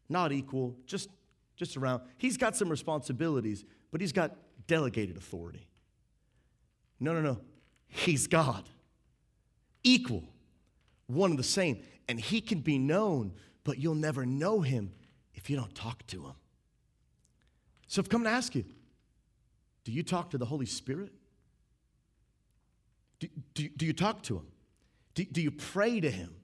[0.09, 1.11] not equal, just,
[1.57, 2.05] just around.
[2.17, 4.35] He's got some responsibilities, but he's got
[4.67, 5.68] delegated authority.
[7.01, 7.39] No, no, no.
[7.87, 8.69] He's God,
[9.83, 10.25] equal,
[11.07, 11.83] one and the same.
[12.09, 13.33] And he can be known,
[13.65, 14.93] but you'll never know him
[15.35, 16.35] if you don't talk to him.
[17.87, 18.65] So I've come to ask you
[19.85, 21.13] do you talk to the Holy Spirit?
[23.21, 24.47] Do, do, do you talk to him?
[25.15, 26.35] Do, do you pray to him?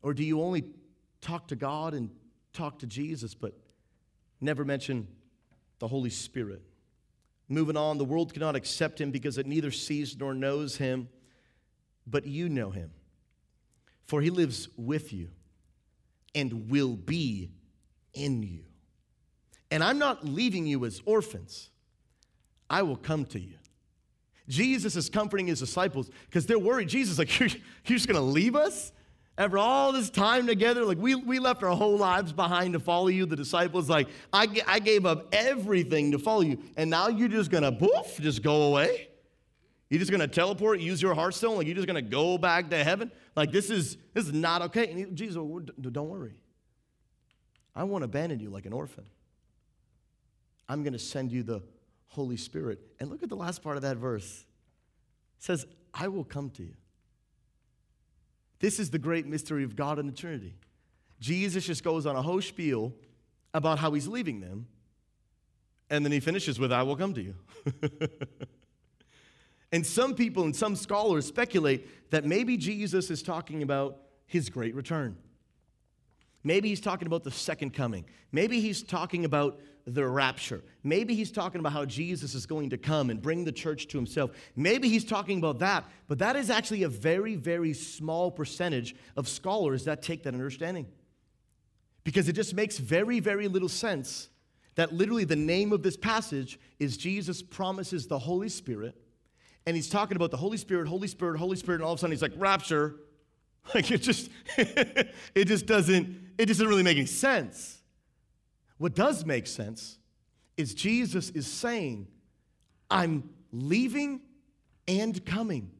[0.00, 0.64] Or do you only
[1.20, 2.10] talk to God and
[2.52, 3.52] talk to Jesus, but
[4.40, 5.08] never mention
[5.80, 6.62] the Holy Spirit?
[7.48, 11.08] Moving on, the world cannot accept him because it neither sees nor knows him,
[12.06, 12.90] but you know him.
[14.04, 15.30] For he lives with you
[16.34, 17.50] and will be
[18.12, 18.64] in you.
[19.70, 21.70] And I'm not leaving you as orphans,
[22.70, 23.54] I will come to you.
[24.48, 26.88] Jesus is comforting his disciples because they're worried.
[26.88, 28.92] Jesus like, you're, you're just going to leave us?
[29.38, 33.06] After all this time together, like we, we left our whole lives behind to follow
[33.06, 33.24] you.
[33.24, 36.58] The disciples, like, I, I gave up everything to follow you.
[36.76, 39.08] And now you're just to poof, just go away?
[39.88, 41.56] You're just to teleport, use your hearthstone?
[41.56, 43.12] Like, you're just to go back to heaven?
[43.36, 44.88] Like, this is, this is not okay.
[44.88, 46.34] And he, Jesus, don't worry.
[47.76, 49.04] I won't abandon you like an orphan.
[50.68, 51.62] I'm to send you the
[52.08, 52.80] Holy Spirit.
[52.98, 54.44] And look at the last part of that verse.
[55.38, 56.74] It says, I will come to you.
[58.60, 60.54] This is the great mystery of God and the Trinity.
[61.20, 62.94] Jesus just goes on a whole spiel
[63.54, 64.66] about how he's leaving them,
[65.90, 67.34] and then he finishes with, I will come to you.
[69.72, 74.74] and some people and some scholars speculate that maybe Jesus is talking about his great
[74.74, 75.16] return.
[76.44, 78.04] Maybe he's talking about the second coming.
[78.32, 79.60] Maybe he's talking about
[79.94, 80.62] the rapture.
[80.82, 83.98] Maybe he's talking about how Jesus is going to come and bring the church to
[83.98, 84.32] himself.
[84.54, 89.28] Maybe he's talking about that, but that is actually a very, very small percentage of
[89.28, 90.86] scholars that take that understanding.
[92.04, 94.28] Because it just makes very, very little sense
[94.74, 98.94] that literally the name of this passage is Jesus promises the Holy Spirit,
[99.66, 102.00] and he's talking about the Holy Spirit, Holy Spirit, Holy Spirit, and all of a
[102.00, 102.96] sudden he's like, rapture.
[103.74, 107.77] Like it just, it just doesn't, it doesn't really make any sense.
[108.78, 109.98] What does make sense
[110.56, 112.08] is Jesus is saying,
[112.90, 114.20] I'm leaving
[114.86, 115.70] and coming.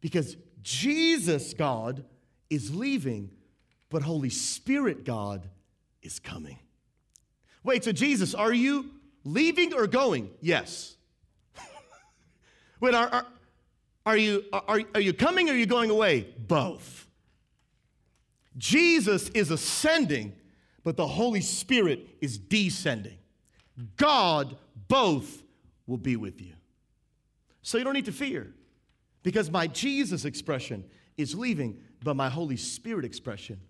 [0.00, 2.04] Because Jesus, God,
[2.48, 3.30] is leaving,
[3.88, 5.48] but Holy Spirit God
[6.02, 6.58] is coming.
[7.62, 8.90] Wait, so Jesus, are you
[9.24, 10.30] leaving or going?
[10.40, 10.96] Yes.
[12.80, 13.26] Wait, are, are,
[14.06, 16.26] are, you, are, are you coming or are you going away?
[16.38, 17.06] Both.
[18.56, 20.34] Jesus is ascending,
[20.90, 23.16] but the Holy Spirit is descending.
[23.96, 24.56] God
[24.88, 25.44] both
[25.86, 26.54] will be with you.
[27.62, 28.52] So you don't need to fear
[29.22, 30.84] because my Jesus expression
[31.16, 33.60] is leaving, but my Holy Spirit expression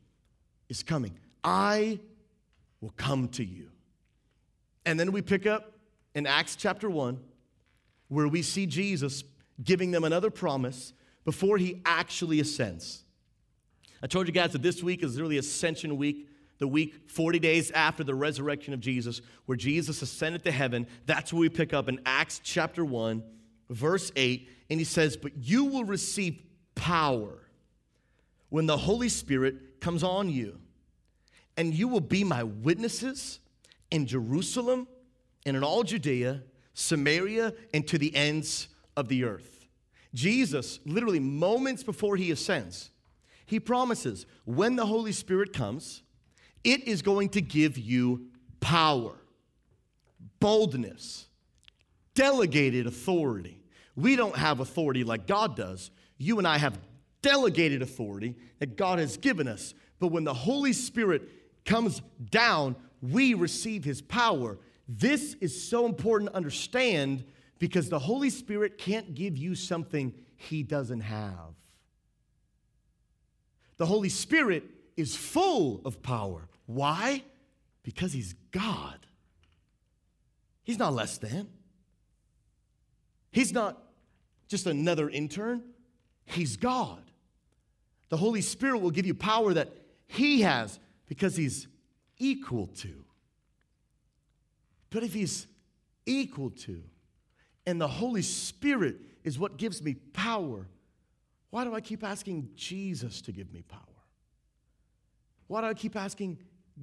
[0.70, 1.12] is coming.
[1.44, 2.00] I
[2.80, 3.68] will come to you.
[4.86, 5.74] And then we pick up
[6.14, 7.20] in Acts chapter 1,
[8.08, 9.24] where we see Jesus
[9.62, 10.94] giving them another promise
[11.26, 13.04] before he actually ascends.
[14.02, 16.29] I told you guys that this week is really Ascension Week,
[16.60, 20.86] the week 40 days after the resurrection of Jesus, where Jesus ascended to heaven.
[21.06, 23.24] That's where we pick up in Acts chapter 1,
[23.70, 24.48] verse 8.
[24.68, 26.40] And he says, But you will receive
[26.76, 27.48] power
[28.50, 30.58] when the Holy Spirit comes on you,
[31.56, 33.40] and you will be my witnesses
[33.90, 34.86] in Jerusalem
[35.46, 36.42] and in all Judea,
[36.74, 39.66] Samaria, and to the ends of the earth.
[40.12, 42.90] Jesus, literally moments before he ascends,
[43.46, 46.02] he promises when the Holy Spirit comes,
[46.64, 48.26] it is going to give you
[48.60, 49.14] power,
[50.38, 51.26] boldness,
[52.14, 53.62] delegated authority.
[53.96, 55.90] We don't have authority like God does.
[56.18, 56.78] You and I have
[57.22, 59.74] delegated authority that God has given us.
[59.98, 61.22] But when the Holy Spirit
[61.64, 64.58] comes down, we receive his power.
[64.88, 67.24] This is so important to understand
[67.58, 71.54] because the Holy Spirit can't give you something he doesn't have.
[73.76, 74.64] The Holy Spirit
[75.00, 76.48] is full of power.
[76.66, 77.24] Why?
[77.82, 79.06] Because he's God.
[80.62, 81.48] He's not less than.
[83.32, 83.82] He's not
[84.48, 85.62] just another intern.
[86.24, 87.02] He's God.
[88.08, 89.72] The Holy Spirit will give you power that
[90.06, 91.68] he has because he's
[92.18, 93.04] equal to.
[94.90, 95.46] But if he's
[96.06, 96.82] equal to,
[97.66, 100.66] and the Holy Spirit is what gives me power,
[101.50, 103.80] why do I keep asking Jesus to give me power?
[105.50, 106.38] Why do I keep asking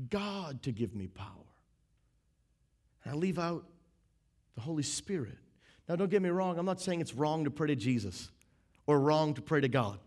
[0.09, 1.29] God to give me power?
[3.05, 3.63] And I leave out
[4.55, 5.37] the Holy Spirit.
[5.87, 8.29] Now, don't get me wrong, I'm not saying it's wrong to pray to Jesus
[8.85, 9.99] or wrong to pray to God.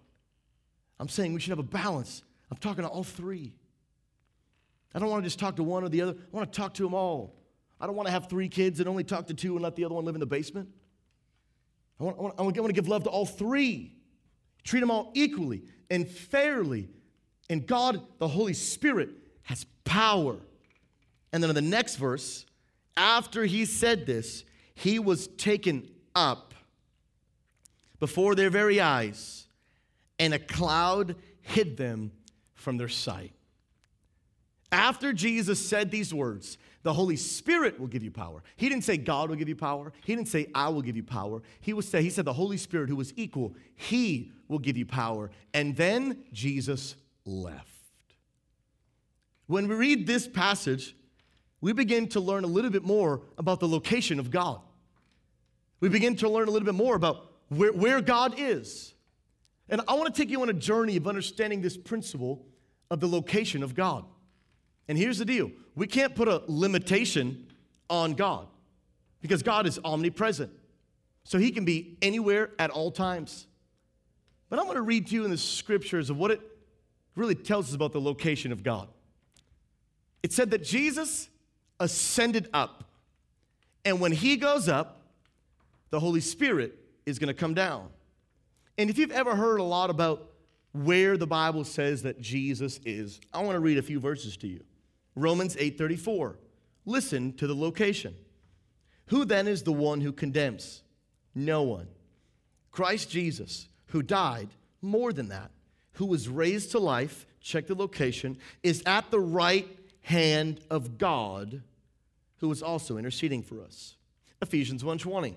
[0.99, 2.23] I'm saying we should have a balance.
[2.51, 3.55] I'm talking to all three.
[4.95, 6.13] I don't want to just talk to one or the other.
[6.13, 7.35] I want to talk to them all.
[7.81, 9.87] I don't want to have three kids and only talk to two and let the
[9.87, 10.69] other one live in the basement.
[11.99, 13.97] I want, I want, I want to give love to all three.
[14.65, 16.91] Treat them all equally and fairly.
[17.51, 19.11] And God, the Holy Spirit,
[19.43, 20.37] has power.
[21.33, 22.47] And then in the next verse,
[22.97, 26.55] after he said this, he was taken up
[27.99, 29.47] before their very eyes,
[30.19, 32.13] and a cloud hid them
[32.55, 33.33] from their sight.
[34.73, 38.43] After Jesus said these words, the Holy Spirit will give you power.
[38.57, 39.93] He didn't say God will give you power.
[40.05, 41.43] He didn't say I will give you power.
[41.61, 44.87] He was say he said the Holy Spirit who was equal, he will give you
[44.87, 45.31] power.
[45.53, 47.67] And then Jesus left.
[49.47, 50.95] When we read this passage,
[51.61, 54.61] we begin to learn a little bit more about the location of God.
[55.81, 58.95] We begin to learn a little bit more about where, where God is.
[59.69, 62.47] And I want to take you on a journey of understanding this principle
[62.91, 64.05] of the location of God.
[64.89, 67.47] And here's the deal we can't put a limitation
[67.89, 68.49] on God
[69.21, 70.51] because God is omnipresent.
[71.25, 73.47] So he can be anywhere at all times.
[74.49, 76.41] But I'm going to read to you in the scriptures of what it
[77.15, 78.89] really tells us about the location of God.
[80.23, 81.29] It said that Jesus
[81.79, 82.85] ascended up.
[83.85, 85.01] And when he goes up,
[85.91, 87.89] the Holy Spirit is going to come down.
[88.79, 90.31] And if you've ever heard a lot about
[90.73, 94.47] where the Bible says that Jesus is, I want to read a few verses to
[94.47, 94.61] you.
[95.17, 96.37] Romans 8:34.
[96.87, 98.15] Listen to the location.
[99.07, 100.83] Who then is the one who condemns?
[101.35, 101.89] No one.
[102.71, 104.49] Christ Jesus, who died,
[104.81, 105.51] more than that,
[105.95, 109.69] who was raised to life, check the location, is at the right
[110.03, 111.63] hand of God,
[112.39, 113.97] who is also interceding for us.
[114.41, 115.37] Ephesians 1:20.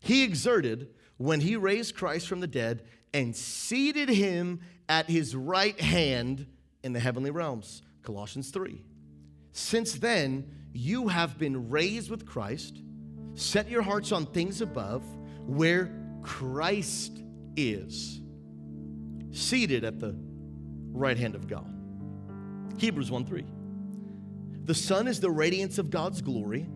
[0.00, 5.78] He exerted when he raised Christ from the dead and seated him at his right
[5.80, 6.46] hand
[6.82, 7.82] in the heavenly realms.
[8.02, 8.82] Colossians 3.
[9.52, 12.80] Since then, you have been raised with Christ.
[13.34, 15.02] Set your hearts on things above,
[15.46, 17.12] where Christ
[17.56, 18.19] is,
[19.32, 20.14] seated at the
[20.92, 21.72] right hand of God.
[22.78, 23.44] Hebrews 1 3.
[24.64, 26.68] The Son is the radiance of God's glory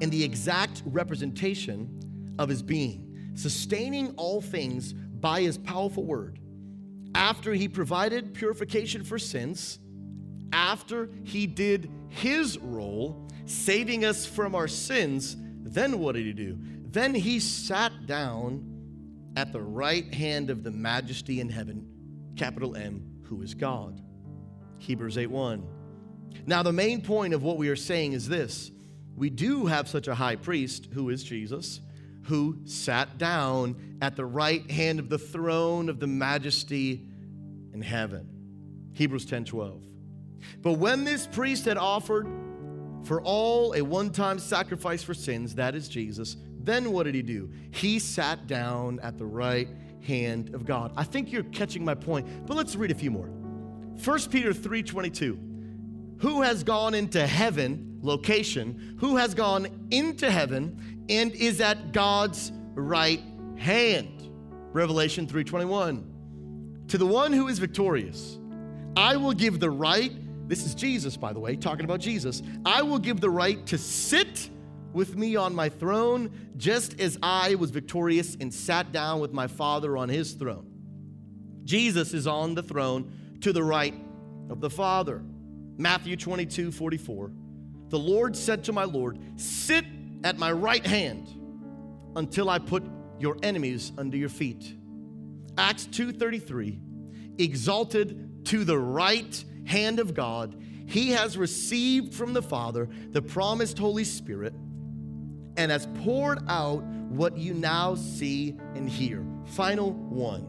[0.00, 6.38] and the exact representation of his being, sustaining all things by his powerful word.
[7.14, 9.78] After he provided purification for sins,
[10.52, 16.58] after he did his role, saving us from our sins, then what did he do?
[16.90, 18.70] Then he sat down
[19.36, 21.86] at the right hand of the majesty in heaven,
[22.36, 24.00] capital M, who is God.
[24.78, 25.66] Hebrews 8 1.
[26.46, 28.70] Now, the main point of what we are saying is this
[29.16, 31.80] we do have such a high priest, who is Jesus,
[32.24, 37.06] who sat down at the right hand of the throne of the majesty
[37.72, 38.28] in heaven.
[38.92, 39.82] Hebrews 10 12.
[40.60, 42.28] But when this priest had offered
[43.04, 47.22] for all a one time sacrifice for sins, that is Jesus, then what did he
[47.22, 47.50] do?
[47.70, 50.92] He sat down at the right hand of God.
[50.96, 53.26] I think you're catching my point, but let's read a few more.
[54.04, 55.38] 1 Peter 3:22.
[56.18, 62.52] Who has gone into heaven, location, who has gone into heaven and is at God's
[62.74, 63.22] right
[63.56, 64.28] hand?
[64.72, 66.04] Revelation 3:21.
[66.88, 68.38] To the one who is victorious,
[68.96, 70.12] I will give the right,
[70.48, 72.42] this is Jesus by the way, talking about Jesus.
[72.64, 74.50] I will give the right to sit
[74.94, 79.46] with me on my throne, just as I was victorious and sat down with my
[79.46, 80.70] Father on his throne.
[81.64, 83.94] Jesus is on the throne to the right
[84.48, 85.22] of the Father.
[85.76, 87.32] Matthew 22 44.
[87.88, 89.84] The Lord said to my Lord, Sit
[90.22, 91.28] at my right hand
[92.16, 92.84] until I put
[93.18, 94.74] your enemies under your feet.
[95.56, 96.78] Acts 2:33
[97.38, 103.78] exalted to the right hand of God he has received from the Father the promised
[103.78, 104.54] Holy Spirit
[105.56, 109.24] and has poured out what you now see and hear.
[109.46, 110.46] Final one.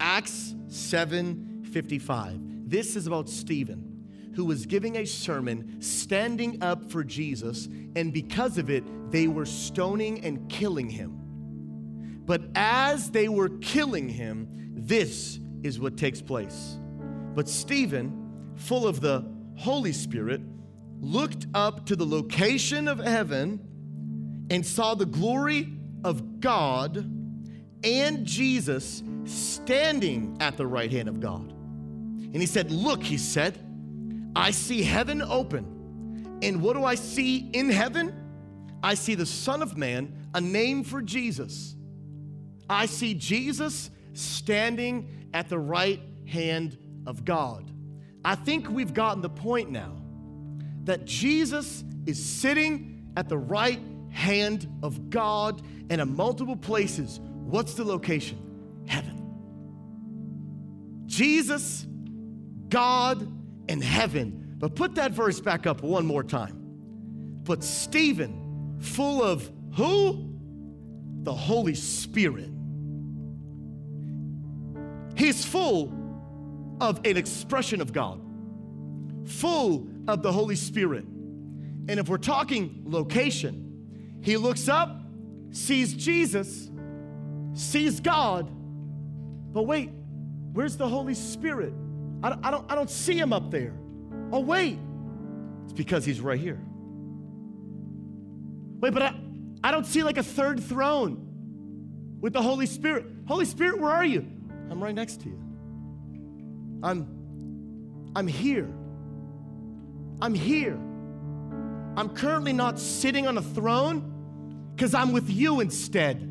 [0.00, 2.40] Acts 7:55.
[2.68, 3.88] This is about Stephen
[4.34, 7.66] who was giving a sermon standing up for Jesus
[7.96, 11.18] and because of it they were stoning and killing him.
[12.24, 14.46] But as they were killing him,
[14.76, 16.78] this is what takes place.
[17.34, 19.24] But Stephen, full of the
[19.56, 20.42] Holy Spirit,
[21.00, 23.60] looked up to the location of heaven
[24.50, 25.72] and saw the glory
[26.04, 26.96] of God
[27.84, 31.50] and Jesus standing at the right hand of God.
[31.50, 33.58] And he said, Look, he said,
[34.34, 36.38] I see heaven open.
[36.42, 38.14] And what do I see in heaven?
[38.82, 41.74] I see the Son of Man, a name for Jesus.
[42.70, 47.72] I see Jesus standing at the right hand of God.
[48.24, 49.96] I think we've gotten the point now
[50.84, 53.80] that Jesus is sitting at the right
[54.10, 57.20] hand of God and in multiple places.
[57.22, 58.84] What's the location?
[58.86, 59.14] Heaven.
[61.06, 61.86] Jesus,
[62.68, 63.20] God,
[63.68, 64.56] and heaven.
[64.58, 66.54] But put that verse back up one more time.
[67.44, 70.38] But Stephen, full of who?
[71.22, 72.50] The Holy Spirit.
[75.16, 75.92] He's full
[76.80, 78.20] of an expression of God,
[79.24, 81.04] full of the Holy Spirit.
[81.04, 83.67] And if we're talking location,
[84.28, 84.94] he looks up,
[85.52, 86.70] sees Jesus,
[87.54, 88.46] sees God,
[89.54, 89.90] but wait,
[90.52, 91.72] where's the Holy Spirit?
[92.22, 93.72] I, I, don't, I don't see him up there.
[94.30, 94.78] Oh, wait,
[95.64, 96.60] it's because he's right here.
[98.80, 99.14] Wait, but I,
[99.64, 103.06] I don't see like a third throne with the Holy Spirit.
[103.26, 104.30] Holy Spirit, where are you?
[104.70, 105.40] I'm right next to you.
[106.82, 108.68] I'm, I'm here.
[110.20, 110.78] I'm here.
[111.96, 114.16] I'm currently not sitting on a throne
[114.78, 116.22] because I'm with you instead.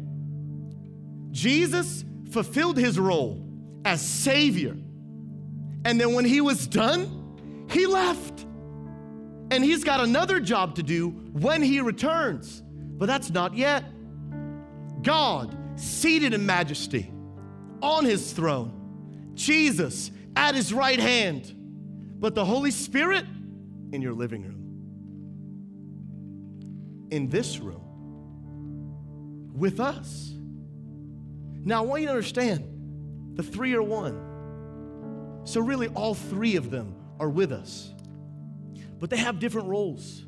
[1.32, 3.46] Jesus fulfilled his role
[3.84, 4.78] as Savior.
[5.84, 8.46] And then when he was done, he left.
[9.52, 12.64] And he's got another job to do when he returns.
[12.66, 13.84] But that's not yet.
[15.02, 17.12] God, seated in majesty
[17.82, 21.54] on his throne, Jesus at his right hand,
[22.18, 23.26] but the Holy Spirit
[23.92, 24.64] in your living room
[27.12, 27.87] in this room
[29.58, 30.32] with us.
[31.64, 35.42] Now, I want you to understand the three are one.
[35.44, 37.92] So, really, all three of them are with us.
[39.00, 40.26] But they have different roles.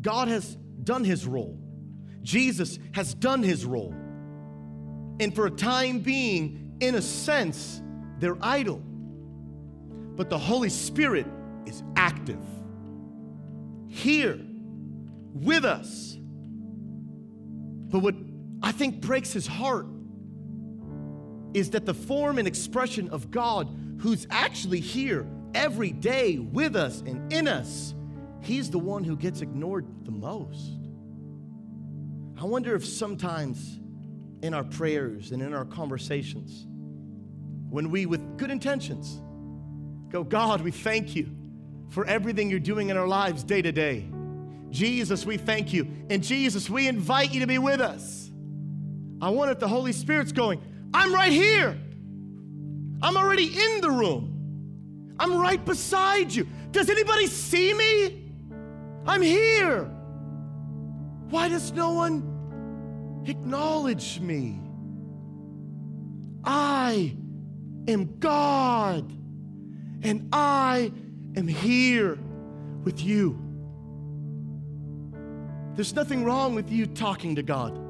[0.00, 1.58] God has done his role,
[2.22, 3.94] Jesus has done his role.
[5.18, 7.80] And for a time being, in a sense,
[8.18, 8.82] they're idle.
[10.16, 11.26] But the Holy Spirit
[11.64, 12.44] is active.
[13.88, 14.38] Here,
[15.32, 16.16] with us.
[17.88, 18.14] But what
[18.62, 19.86] I think breaks his heart
[21.54, 27.00] is that the form and expression of God, who's actually here every day with us
[27.00, 27.94] and in us,
[28.42, 30.72] he's the one who gets ignored the most.
[32.38, 33.80] I wonder if sometimes
[34.42, 36.66] in our prayers and in our conversations,
[37.70, 39.20] when we, with good intentions,
[40.10, 41.34] go, God, we thank you
[41.88, 44.06] for everything you're doing in our lives day to day.
[44.70, 45.88] Jesus, we thank you.
[46.10, 48.25] And Jesus, we invite you to be with us.
[49.20, 50.60] I wonder if the Holy Spirit's going,
[50.92, 51.78] I'm right here.
[53.02, 55.14] I'm already in the room.
[55.18, 56.46] I'm right beside you.
[56.70, 58.32] Does anybody see me?
[59.06, 59.84] I'm here.
[61.30, 64.60] Why does no one acknowledge me?
[66.44, 67.16] I
[67.88, 69.10] am God,
[70.02, 70.92] and I
[71.34, 72.18] am here
[72.84, 73.38] with you.
[75.74, 77.85] There's nothing wrong with you talking to God.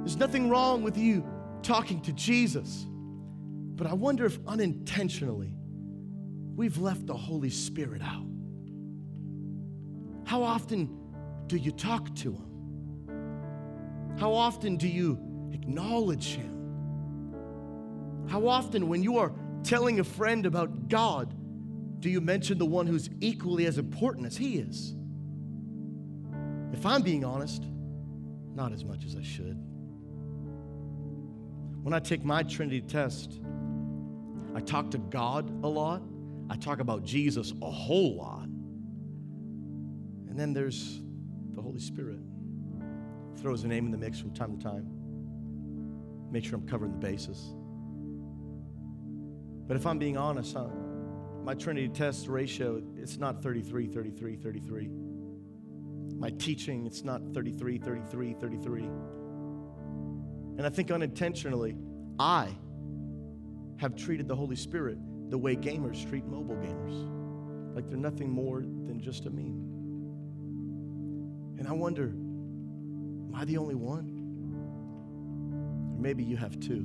[0.00, 1.24] There's nothing wrong with you
[1.62, 2.86] talking to Jesus.
[2.88, 5.54] But I wonder if unintentionally
[6.54, 8.26] we've left the Holy Spirit out.
[10.24, 10.96] How often
[11.46, 14.16] do you talk to Him?
[14.18, 15.18] How often do you
[15.52, 16.56] acknowledge Him?
[18.28, 19.32] How often, when you are
[19.64, 21.34] telling a friend about God,
[22.00, 24.94] do you mention the one who's equally as important as He is?
[26.72, 27.64] If I'm being honest,
[28.54, 29.58] not as much as I should.
[31.82, 33.40] When I take my Trinity test,
[34.54, 36.02] I talk to God a lot.
[36.50, 38.44] I talk about Jesus a whole lot.
[40.28, 41.00] And then there's
[41.54, 42.18] the Holy Spirit.
[43.38, 44.86] Throws a name in the mix from time to time.
[46.30, 47.54] Make sure I'm covering the bases.
[49.66, 50.68] But if I'm being honest, huh,
[51.44, 54.90] my Trinity test ratio, it's not 33, 33, 33.
[56.18, 58.90] My teaching, it's not 33, 33, 33.
[60.60, 61.74] And I think unintentionally,
[62.18, 62.54] I
[63.78, 64.98] have treated the Holy Spirit
[65.30, 67.74] the way gamers treat mobile gamers.
[67.74, 69.64] Like they're nothing more than just a meme.
[71.58, 74.18] And I wonder, am I the only one?
[75.96, 76.84] Or maybe you have too.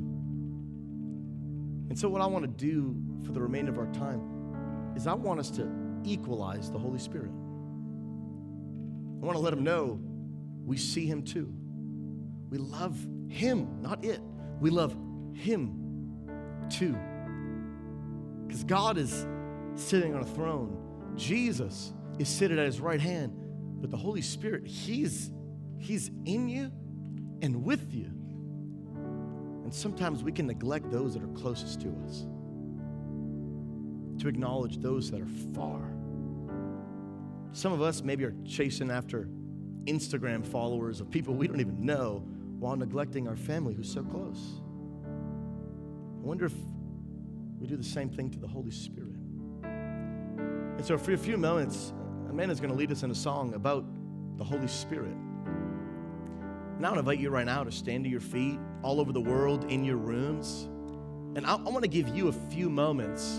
[1.89, 2.95] And so, what I want to do
[3.26, 5.69] for the remainder of our time is I want us to
[6.05, 7.32] equalize the Holy Spirit.
[9.21, 9.99] I want to let him know
[10.63, 11.53] we see him too.
[12.49, 14.21] We love him, not it.
[14.59, 14.95] We love
[15.34, 15.86] him
[16.69, 16.97] too.
[18.47, 19.26] Because God is
[19.76, 23.34] sitting on a throne, Jesus is sitting at his right hand,
[23.82, 25.32] but the Holy Spirit, he's,
[25.78, 26.71] he's in you
[27.41, 28.11] and with you.
[29.63, 32.26] And sometimes we can neglect those that are closest to us,
[34.21, 35.91] to acknowledge those that are far.
[37.51, 39.28] Some of us maybe are chasing after
[39.86, 42.28] Instagram followers of people we don't even know
[42.60, 44.62] while neglecting our family who's so close.
[45.06, 46.53] I wonder if
[47.60, 49.16] we do the same thing to the Holy Spirit.
[49.64, 51.93] And so, for a few moments,
[52.30, 53.86] Amanda's going to lead us in a song about
[54.38, 55.16] the Holy Spirit.
[56.78, 59.14] And I want to invite you right now to stand to your feet all over
[59.14, 60.68] the world in your rooms.
[61.36, 63.38] And I, I want to give you a few moments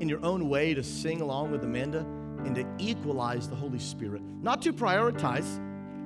[0.00, 2.06] in your own way to sing along with Amanda
[2.44, 4.22] and to equalize the Holy Spirit.
[4.22, 5.60] Not to prioritize.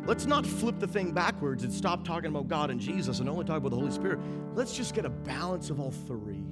[0.07, 3.45] Let's not flip the thing backwards and stop talking about God and Jesus and only
[3.45, 4.21] talk about the Holy Spirit.
[4.55, 6.45] Let's just get a balance of all three.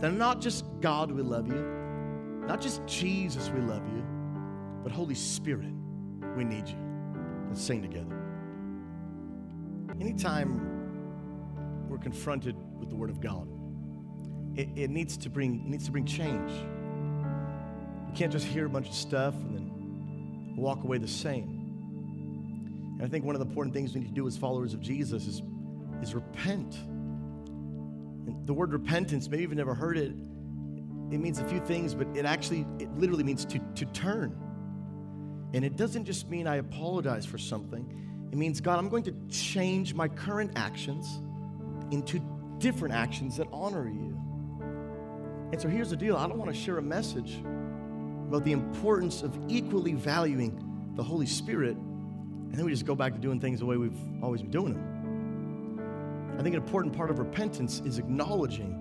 [0.00, 1.60] That not just God, we love you,
[2.46, 4.04] not just Jesus, we love you,
[4.84, 5.72] but Holy Spirit,
[6.36, 6.76] we need you.
[7.48, 8.14] Let's sing together.
[10.00, 13.48] Anytime we're confronted with the Word of God,
[14.56, 16.52] it, it, needs to bring it needs to bring change.
[18.08, 21.53] We can't just hear a bunch of stuff and then walk away the same.
[23.04, 25.26] I think one of the important things we need to do as followers of Jesus
[25.26, 25.42] is,
[26.02, 26.74] is repent.
[26.74, 30.12] And the word repentance, maybe you've never heard it,
[31.10, 34.36] it means a few things, but it actually, it literally means to, to turn.
[35.52, 38.28] And it doesn't just mean I apologize for something.
[38.32, 41.20] It means, God, I'm going to change my current actions
[41.92, 42.20] into
[42.58, 44.18] different actions that honor you.
[45.52, 47.36] And so here's the deal I don't want to share a message
[48.28, 51.76] about the importance of equally valuing the Holy Spirit,
[52.54, 54.74] and then we just go back to doing things the way we've always been doing
[54.74, 56.34] them.
[56.38, 58.80] I think an important part of repentance is acknowledging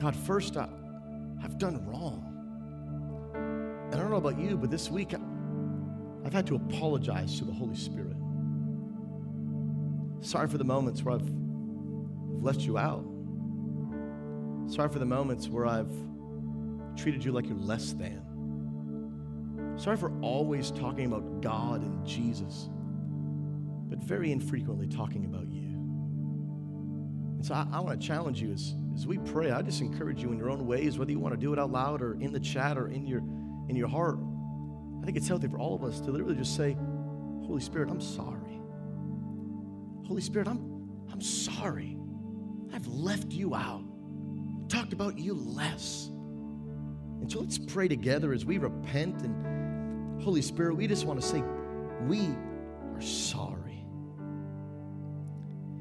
[0.00, 0.66] God, first, I,
[1.44, 2.22] I've done wrong.
[3.34, 5.12] And I don't know about you, but this week
[6.24, 8.16] I've had to apologize to the Holy Spirit.
[10.22, 11.30] Sorry for the moments where I've
[12.42, 13.04] left you out.
[14.68, 15.92] Sorry for the moments where I've
[16.96, 18.22] treated you like you're less than.
[19.76, 22.70] Sorry for always talking about God and Jesus,
[23.88, 25.66] but very infrequently talking about you.
[27.36, 29.50] And so I, I want to challenge you as, as we pray.
[29.50, 31.70] I just encourage you in your own ways, whether you want to do it out
[31.70, 33.22] loud or in the chat or in your
[33.68, 34.18] in your heart.
[35.02, 36.76] I think it's healthy for all of us to literally just say,
[37.46, 38.60] Holy Spirit, I'm sorry.
[40.06, 41.96] Holy Spirit, I'm, I'm sorry.
[42.72, 43.82] I've left you out,
[44.68, 46.08] talked about you less.
[47.20, 49.20] And And so let's pray together as we repent.
[49.22, 51.42] And Holy Spirit, we just want to say,
[52.06, 52.20] we
[52.94, 53.45] are sorry.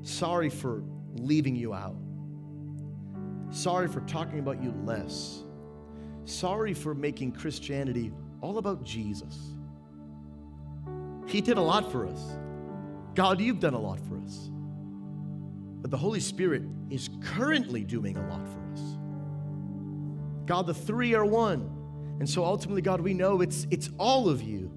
[0.06, 0.84] Sorry for
[1.16, 1.96] leaving you out.
[3.50, 5.42] Sorry for talking about you less.
[6.26, 9.56] Sorry for making Christianity all about Jesus.
[11.26, 12.22] He did a lot for us.
[13.16, 14.52] God, you've done a lot for us.
[15.82, 18.82] But the Holy Spirit is currently doing a lot for us.
[20.46, 21.62] God, the three are one.
[22.20, 24.72] And so ultimately, God, we know it's, it's all of you.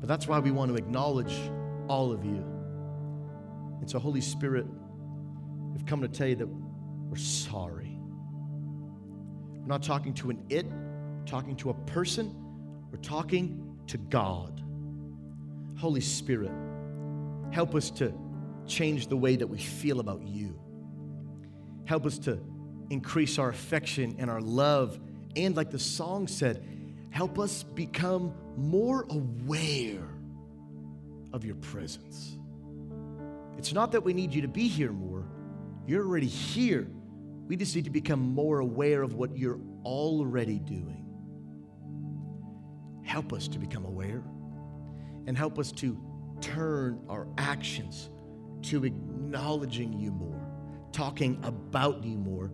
[0.00, 1.36] But that's why we want to acknowledge
[1.86, 2.59] all of you.
[3.80, 4.66] And so, Holy Spirit,
[5.72, 7.98] we've come to tell you that we're sorry.
[9.54, 10.66] We're not talking to an it,
[11.26, 12.34] talking to a person,
[12.90, 14.62] we're talking to God.
[15.76, 16.52] Holy Spirit,
[17.52, 18.12] help us to
[18.66, 20.58] change the way that we feel about you.
[21.84, 22.38] Help us to
[22.90, 24.98] increase our affection and our love.
[25.36, 26.64] And like the song said,
[27.10, 30.08] help us become more aware
[31.32, 32.36] of your presence.
[33.60, 35.26] It's not that we need you to be here more,
[35.86, 36.88] you're already here.
[37.46, 41.04] We just need to become more aware of what you're already doing.
[43.04, 44.22] Help us to become aware
[45.26, 46.00] and help us to
[46.40, 48.08] turn our actions
[48.62, 50.40] to acknowledging you more,
[50.90, 52.50] talking about you more,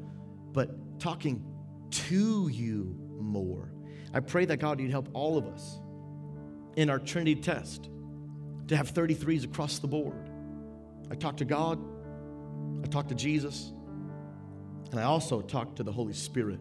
[0.50, 1.46] but talking
[1.88, 3.70] to you more.
[4.12, 5.78] I pray that God, you'd help all of us
[6.74, 7.90] in our Trinity test
[8.66, 10.25] to have 33s across the board.
[11.10, 11.78] I talk to God,
[12.84, 13.72] I talk to Jesus,
[14.90, 16.60] and I also talk to the Holy Spirit.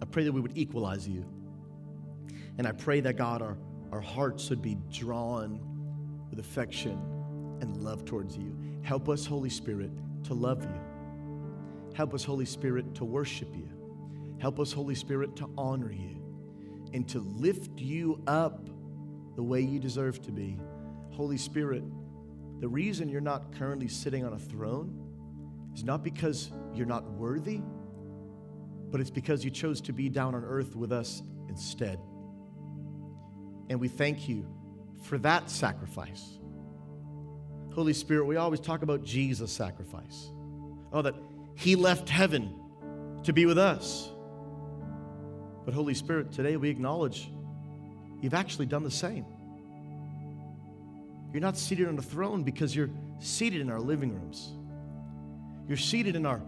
[0.00, 1.26] I pray that we would equalize you.
[2.56, 3.56] And I pray that God, our,
[3.92, 5.60] our hearts would be drawn
[6.30, 6.98] with affection
[7.60, 8.56] and love towards you.
[8.82, 9.90] Help us, Holy Spirit,
[10.24, 10.80] to love you.
[11.94, 13.68] Help us, Holy Spirit, to worship you.
[14.38, 16.22] Help us, Holy Spirit, to honor you
[16.92, 18.68] and to lift you up
[19.36, 20.58] the way you deserve to be.
[21.10, 21.82] Holy Spirit,
[22.60, 25.08] the reason you're not currently sitting on a throne
[25.74, 27.60] is not because you're not worthy,
[28.90, 32.00] but it's because you chose to be down on earth with us instead.
[33.68, 34.46] And we thank you
[35.04, 36.38] for that sacrifice.
[37.74, 40.32] Holy Spirit, we always talk about Jesus' sacrifice.
[40.92, 41.14] Oh, that
[41.54, 42.58] He left heaven
[43.22, 44.10] to be with us.
[45.64, 47.30] But Holy Spirit, today we acknowledge
[48.20, 49.26] you've actually done the same.
[51.32, 54.52] You're not seated on a throne because you're seated in our living rooms.
[55.66, 56.40] You're seated in our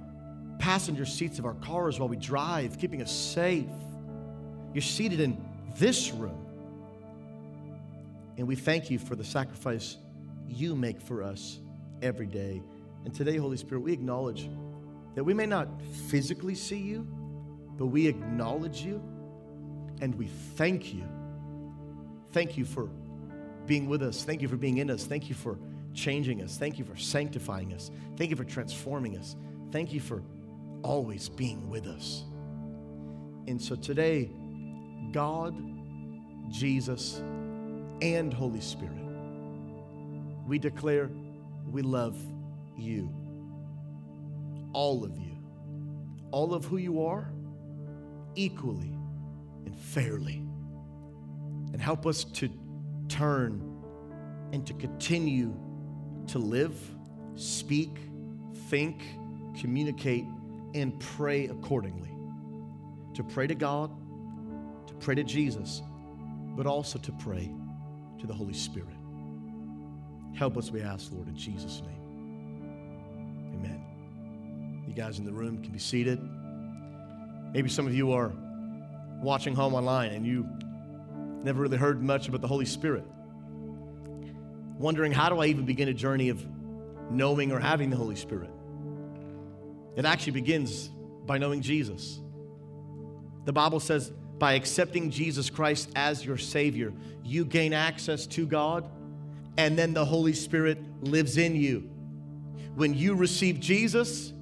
[0.58, 3.66] passenger seats of our cars while we drive, keeping us safe.
[4.72, 5.42] You're seated in
[5.78, 6.46] this room.
[8.38, 9.98] And we thank you for the sacrifice
[10.48, 11.58] you make for us
[12.02, 12.62] every day.
[13.04, 14.48] And today, Holy Spirit, we acknowledge
[15.14, 15.68] that we may not
[16.08, 17.06] physically see you,
[17.76, 19.02] but we acknowledge you
[20.00, 20.26] and we
[20.56, 21.04] thank you.
[22.32, 22.88] Thank you for
[23.66, 24.24] being with us.
[24.24, 25.04] Thank you for being in us.
[25.04, 25.58] Thank you for
[25.94, 26.56] changing us.
[26.56, 27.90] Thank you for sanctifying us.
[28.16, 29.36] Thank you for transforming us.
[29.72, 30.22] Thank you for
[30.82, 32.24] always being with us.
[33.46, 34.30] And so today,
[35.12, 35.54] God,
[36.50, 37.22] Jesus,
[38.02, 38.96] and Holy Spirit,
[40.46, 41.10] we declare
[41.70, 42.16] we love
[42.76, 43.12] you.
[44.72, 45.36] All of you.
[46.30, 47.28] All of who you are,
[48.36, 48.92] equally
[49.66, 50.36] and fairly.
[51.72, 52.48] And help us to
[53.10, 53.60] turn
[54.52, 55.54] and to continue
[56.28, 56.74] to live,
[57.34, 57.98] speak,
[58.68, 59.02] think,
[59.60, 60.24] communicate,
[60.74, 62.10] and pray accordingly.
[63.14, 63.90] To pray to God,
[64.86, 65.82] to pray to Jesus,
[66.56, 67.52] but also to pray
[68.18, 68.88] to the Holy Spirit.
[70.34, 73.54] Help us, we ask, Lord, in Jesus' name.
[73.54, 74.84] Amen.
[74.86, 76.20] You guys in the room can be seated.
[77.52, 78.32] Maybe some of you are
[79.20, 80.48] watching home online and you
[81.44, 83.04] never really heard much about the Holy Spirit.
[84.78, 86.44] Wondering, how do I even begin a journey of
[87.10, 88.50] knowing or having the Holy Spirit?
[89.96, 90.88] It actually begins
[91.26, 92.20] by knowing Jesus.
[93.44, 98.90] The Bible says, by accepting Jesus Christ as your Savior, you gain access to God
[99.58, 101.90] and then the Holy Spirit lives in you.
[102.74, 104.32] When you receive Jesus,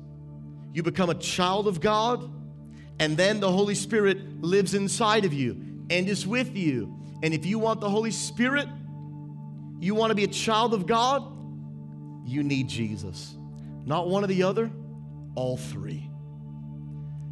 [0.73, 2.31] you become a child of God,
[3.01, 6.95] and then the Holy Spirit lives inside of you and is with you.
[7.23, 8.69] And if you want the Holy Spirit,
[9.81, 11.23] you want to be a child of God,
[12.25, 13.37] you need Jesus.
[13.85, 14.71] Not one or the other,
[15.35, 16.11] all three.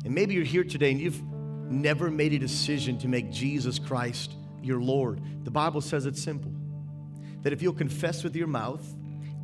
[0.04, 1.22] And maybe you're here today and you've
[1.68, 5.20] never made a decision to make Jesus Christ your Lord.
[5.44, 6.52] The Bible says it's simple
[7.42, 8.84] that if you'll confess with your mouth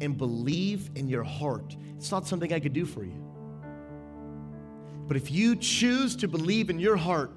[0.01, 3.23] and believe in your heart, it's not something I could do for you.
[5.07, 7.33] But if you choose to believe in your heart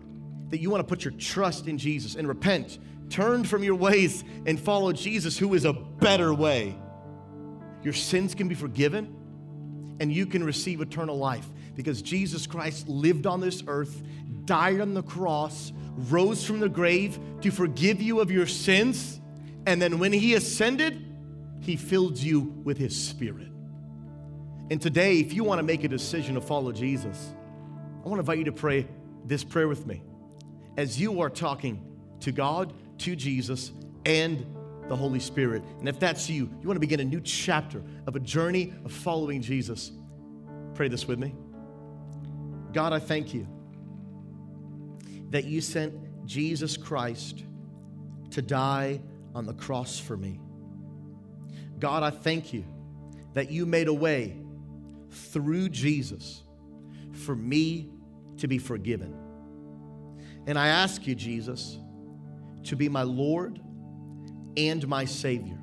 [0.49, 2.79] that you want to put your trust in Jesus and repent,
[3.09, 6.77] turn from your ways and follow Jesus, who is a better way,
[7.83, 9.15] your sins can be forgiven
[9.99, 14.01] and you can receive eternal life because Jesus Christ lived on this earth,
[14.45, 19.19] died on the cross, rose from the grave to forgive you of your sins,
[19.65, 21.05] and then when he ascended,
[21.61, 23.49] he filled you with his spirit.
[24.71, 27.33] And today, if you want to make a decision to follow Jesus,
[28.03, 28.87] I want to invite you to pray
[29.25, 30.01] this prayer with me.
[30.77, 31.83] As you are talking
[32.21, 33.71] to God, to Jesus,
[34.05, 34.45] and
[34.87, 35.63] the Holy Spirit.
[35.79, 38.91] And if that's you, you want to begin a new chapter of a journey of
[38.91, 39.91] following Jesus,
[40.73, 41.33] pray this with me.
[42.71, 43.47] God, I thank you
[45.29, 47.43] that you sent Jesus Christ
[48.31, 49.01] to die
[49.33, 50.39] on the cross for me.
[51.79, 52.65] God, I thank you
[53.33, 54.37] that you made a way
[55.09, 56.43] through Jesus
[57.11, 57.89] for me
[58.37, 59.24] to be forgiven.
[60.47, 61.77] And I ask you, Jesus,
[62.65, 63.59] to be my Lord
[64.57, 65.57] and my Savior.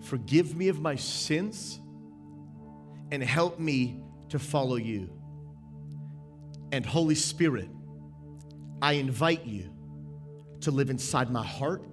[0.00, 1.80] Forgive me of my sins
[3.10, 4.00] and help me
[4.30, 5.10] to follow you.
[6.72, 7.68] And Holy Spirit,
[8.80, 9.70] I invite you
[10.62, 11.84] to live inside my heart,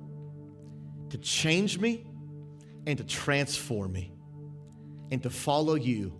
[1.10, 2.06] to change me,
[2.86, 4.14] and to transform me,
[5.12, 6.14] and to follow you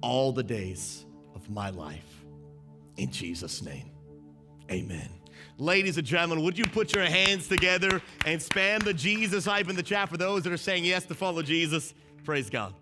[0.00, 2.24] all the days of my life.
[2.96, 3.90] In Jesus' name,
[4.70, 5.08] amen.
[5.58, 9.76] Ladies and gentlemen, would you put your hands together and spam the Jesus hype in
[9.76, 11.94] the chat for those that are saying yes to follow Jesus?
[12.24, 12.74] Praise God.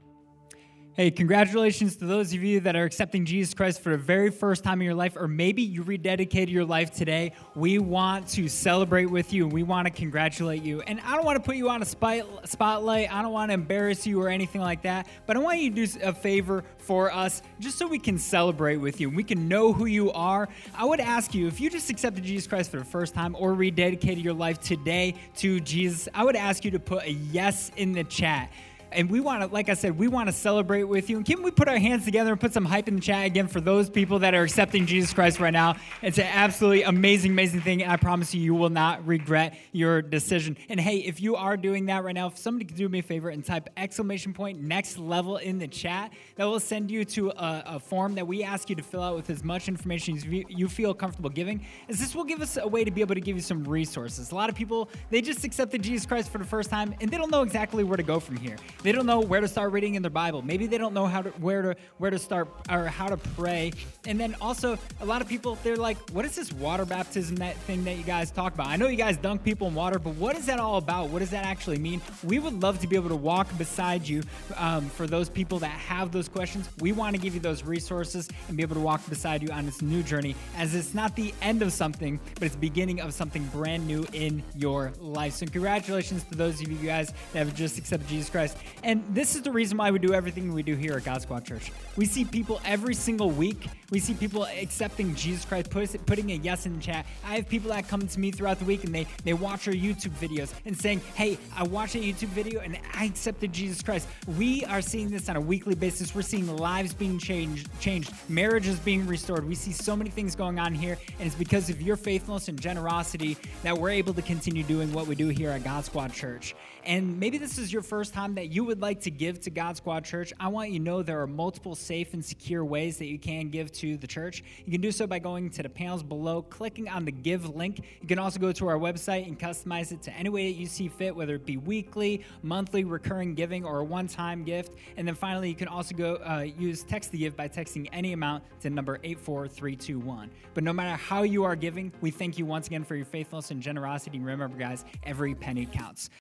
[0.95, 4.63] Hey, congratulations to those of you that are accepting Jesus Christ for the very first
[4.63, 7.33] time in your life, or maybe you rededicated your life today.
[7.55, 10.83] We want to celebrate with you and we want to congratulate you.
[10.83, 14.07] And I don't want to put you on a spotlight, I don't want to embarrass
[14.07, 17.41] you or anything like that, but I want you to do a favor for us
[17.59, 20.47] just so we can celebrate with you and we can know who you are.
[20.75, 23.55] I would ask you if you just accepted Jesus Christ for the first time or
[23.55, 27.93] rededicated your life today to Jesus, I would ask you to put a yes in
[27.93, 28.51] the chat
[28.95, 31.17] and we want to, like I said, we want to celebrate with you.
[31.17, 33.49] And can we put our hands together and put some hype in the chat again
[33.49, 35.77] for those people that are accepting Jesus Christ right now?
[36.03, 37.85] It's an absolutely amazing, amazing thing.
[37.85, 40.57] I promise you, you will not regret your decision.
[40.69, 43.03] And hey, if you are doing that right now, if somebody could do me a
[43.03, 47.31] favor and type exclamation point next level in the chat, that will send you to
[47.31, 50.25] a, a form that we ask you to fill out with as much information as
[50.25, 51.65] you feel comfortable giving.
[51.89, 54.33] As this will give us a way to be able to give you some resources.
[54.33, 57.17] A lot of people, they just accepted Jesus Christ for the first time and they
[57.17, 58.57] don't know exactly where to go from here.
[58.83, 60.43] They don't know where to start reading in their Bible.
[60.43, 63.73] Maybe they don't know how to where to where to start or how to pray.
[64.07, 67.57] And then also a lot of people they're like, what is this water baptism that
[67.59, 68.67] thing that you guys talk about?
[68.67, 71.11] I know you guys dunk people in water, but what is that all about?
[71.11, 72.01] What does that actually mean?
[72.25, 74.23] We would love to be able to walk beside you
[74.57, 76.69] um, for those people that have those questions.
[76.81, 79.67] We want to give you those resources and be able to walk beside you on
[79.67, 83.45] this new journey as it's not the end of something, but it's beginning of something
[83.47, 85.35] brand new in your life.
[85.35, 88.57] So congratulations to those of you guys that have just accepted Jesus Christ.
[88.83, 91.45] And this is the reason why we do everything we do here at God Squad
[91.45, 91.73] Church.
[91.97, 93.67] We see people every single week.
[93.91, 97.07] We see people accepting Jesus Christ, putting a yes in the chat.
[97.25, 99.75] I have people that come to me throughout the week and they, they watch our
[99.75, 104.09] YouTube videos and saying, Hey, I watched a YouTube video and I accepted Jesus Christ.
[104.39, 106.15] We are seeing this on a weekly basis.
[106.15, 109.47] We're seeing lives being changed, changed, marriages being restored.
[109.47, 112.61] We see so many things going on here, and it's because of your faithfulness and
[112.61, 116.55] generosity that we're able to continue doing what we do here at God Squad Church.
[116.85, 119.77] And maybe this is your first time that you would like to give to God
[119.77, 120.33] Squad Church.
[120.41, 123.51] I want you to know there are multiple safe and secure ways that you can
[123.51, 124.43] give to the church.
[124.67, 127.85] You can do so by going to the panels below, clicking on the give link.
[128.01, 130.67] You can also go to our website and customize it to any way that you
[130.67, 134.75] see fit, whether it be weekly, monthly, recurring giving, or a one time gift.
[134.97, 138.13] And then finally, you can also go uh, use text to give by texting any
[138.13, 140.31] amount to number 84321.
[140.55, 143.53] But no matter how you are giving, we thank you once again for your faithfulness
[143.53, 144.19] and generosity.
[144.19, 146.11] Remember, guys, every penny counts.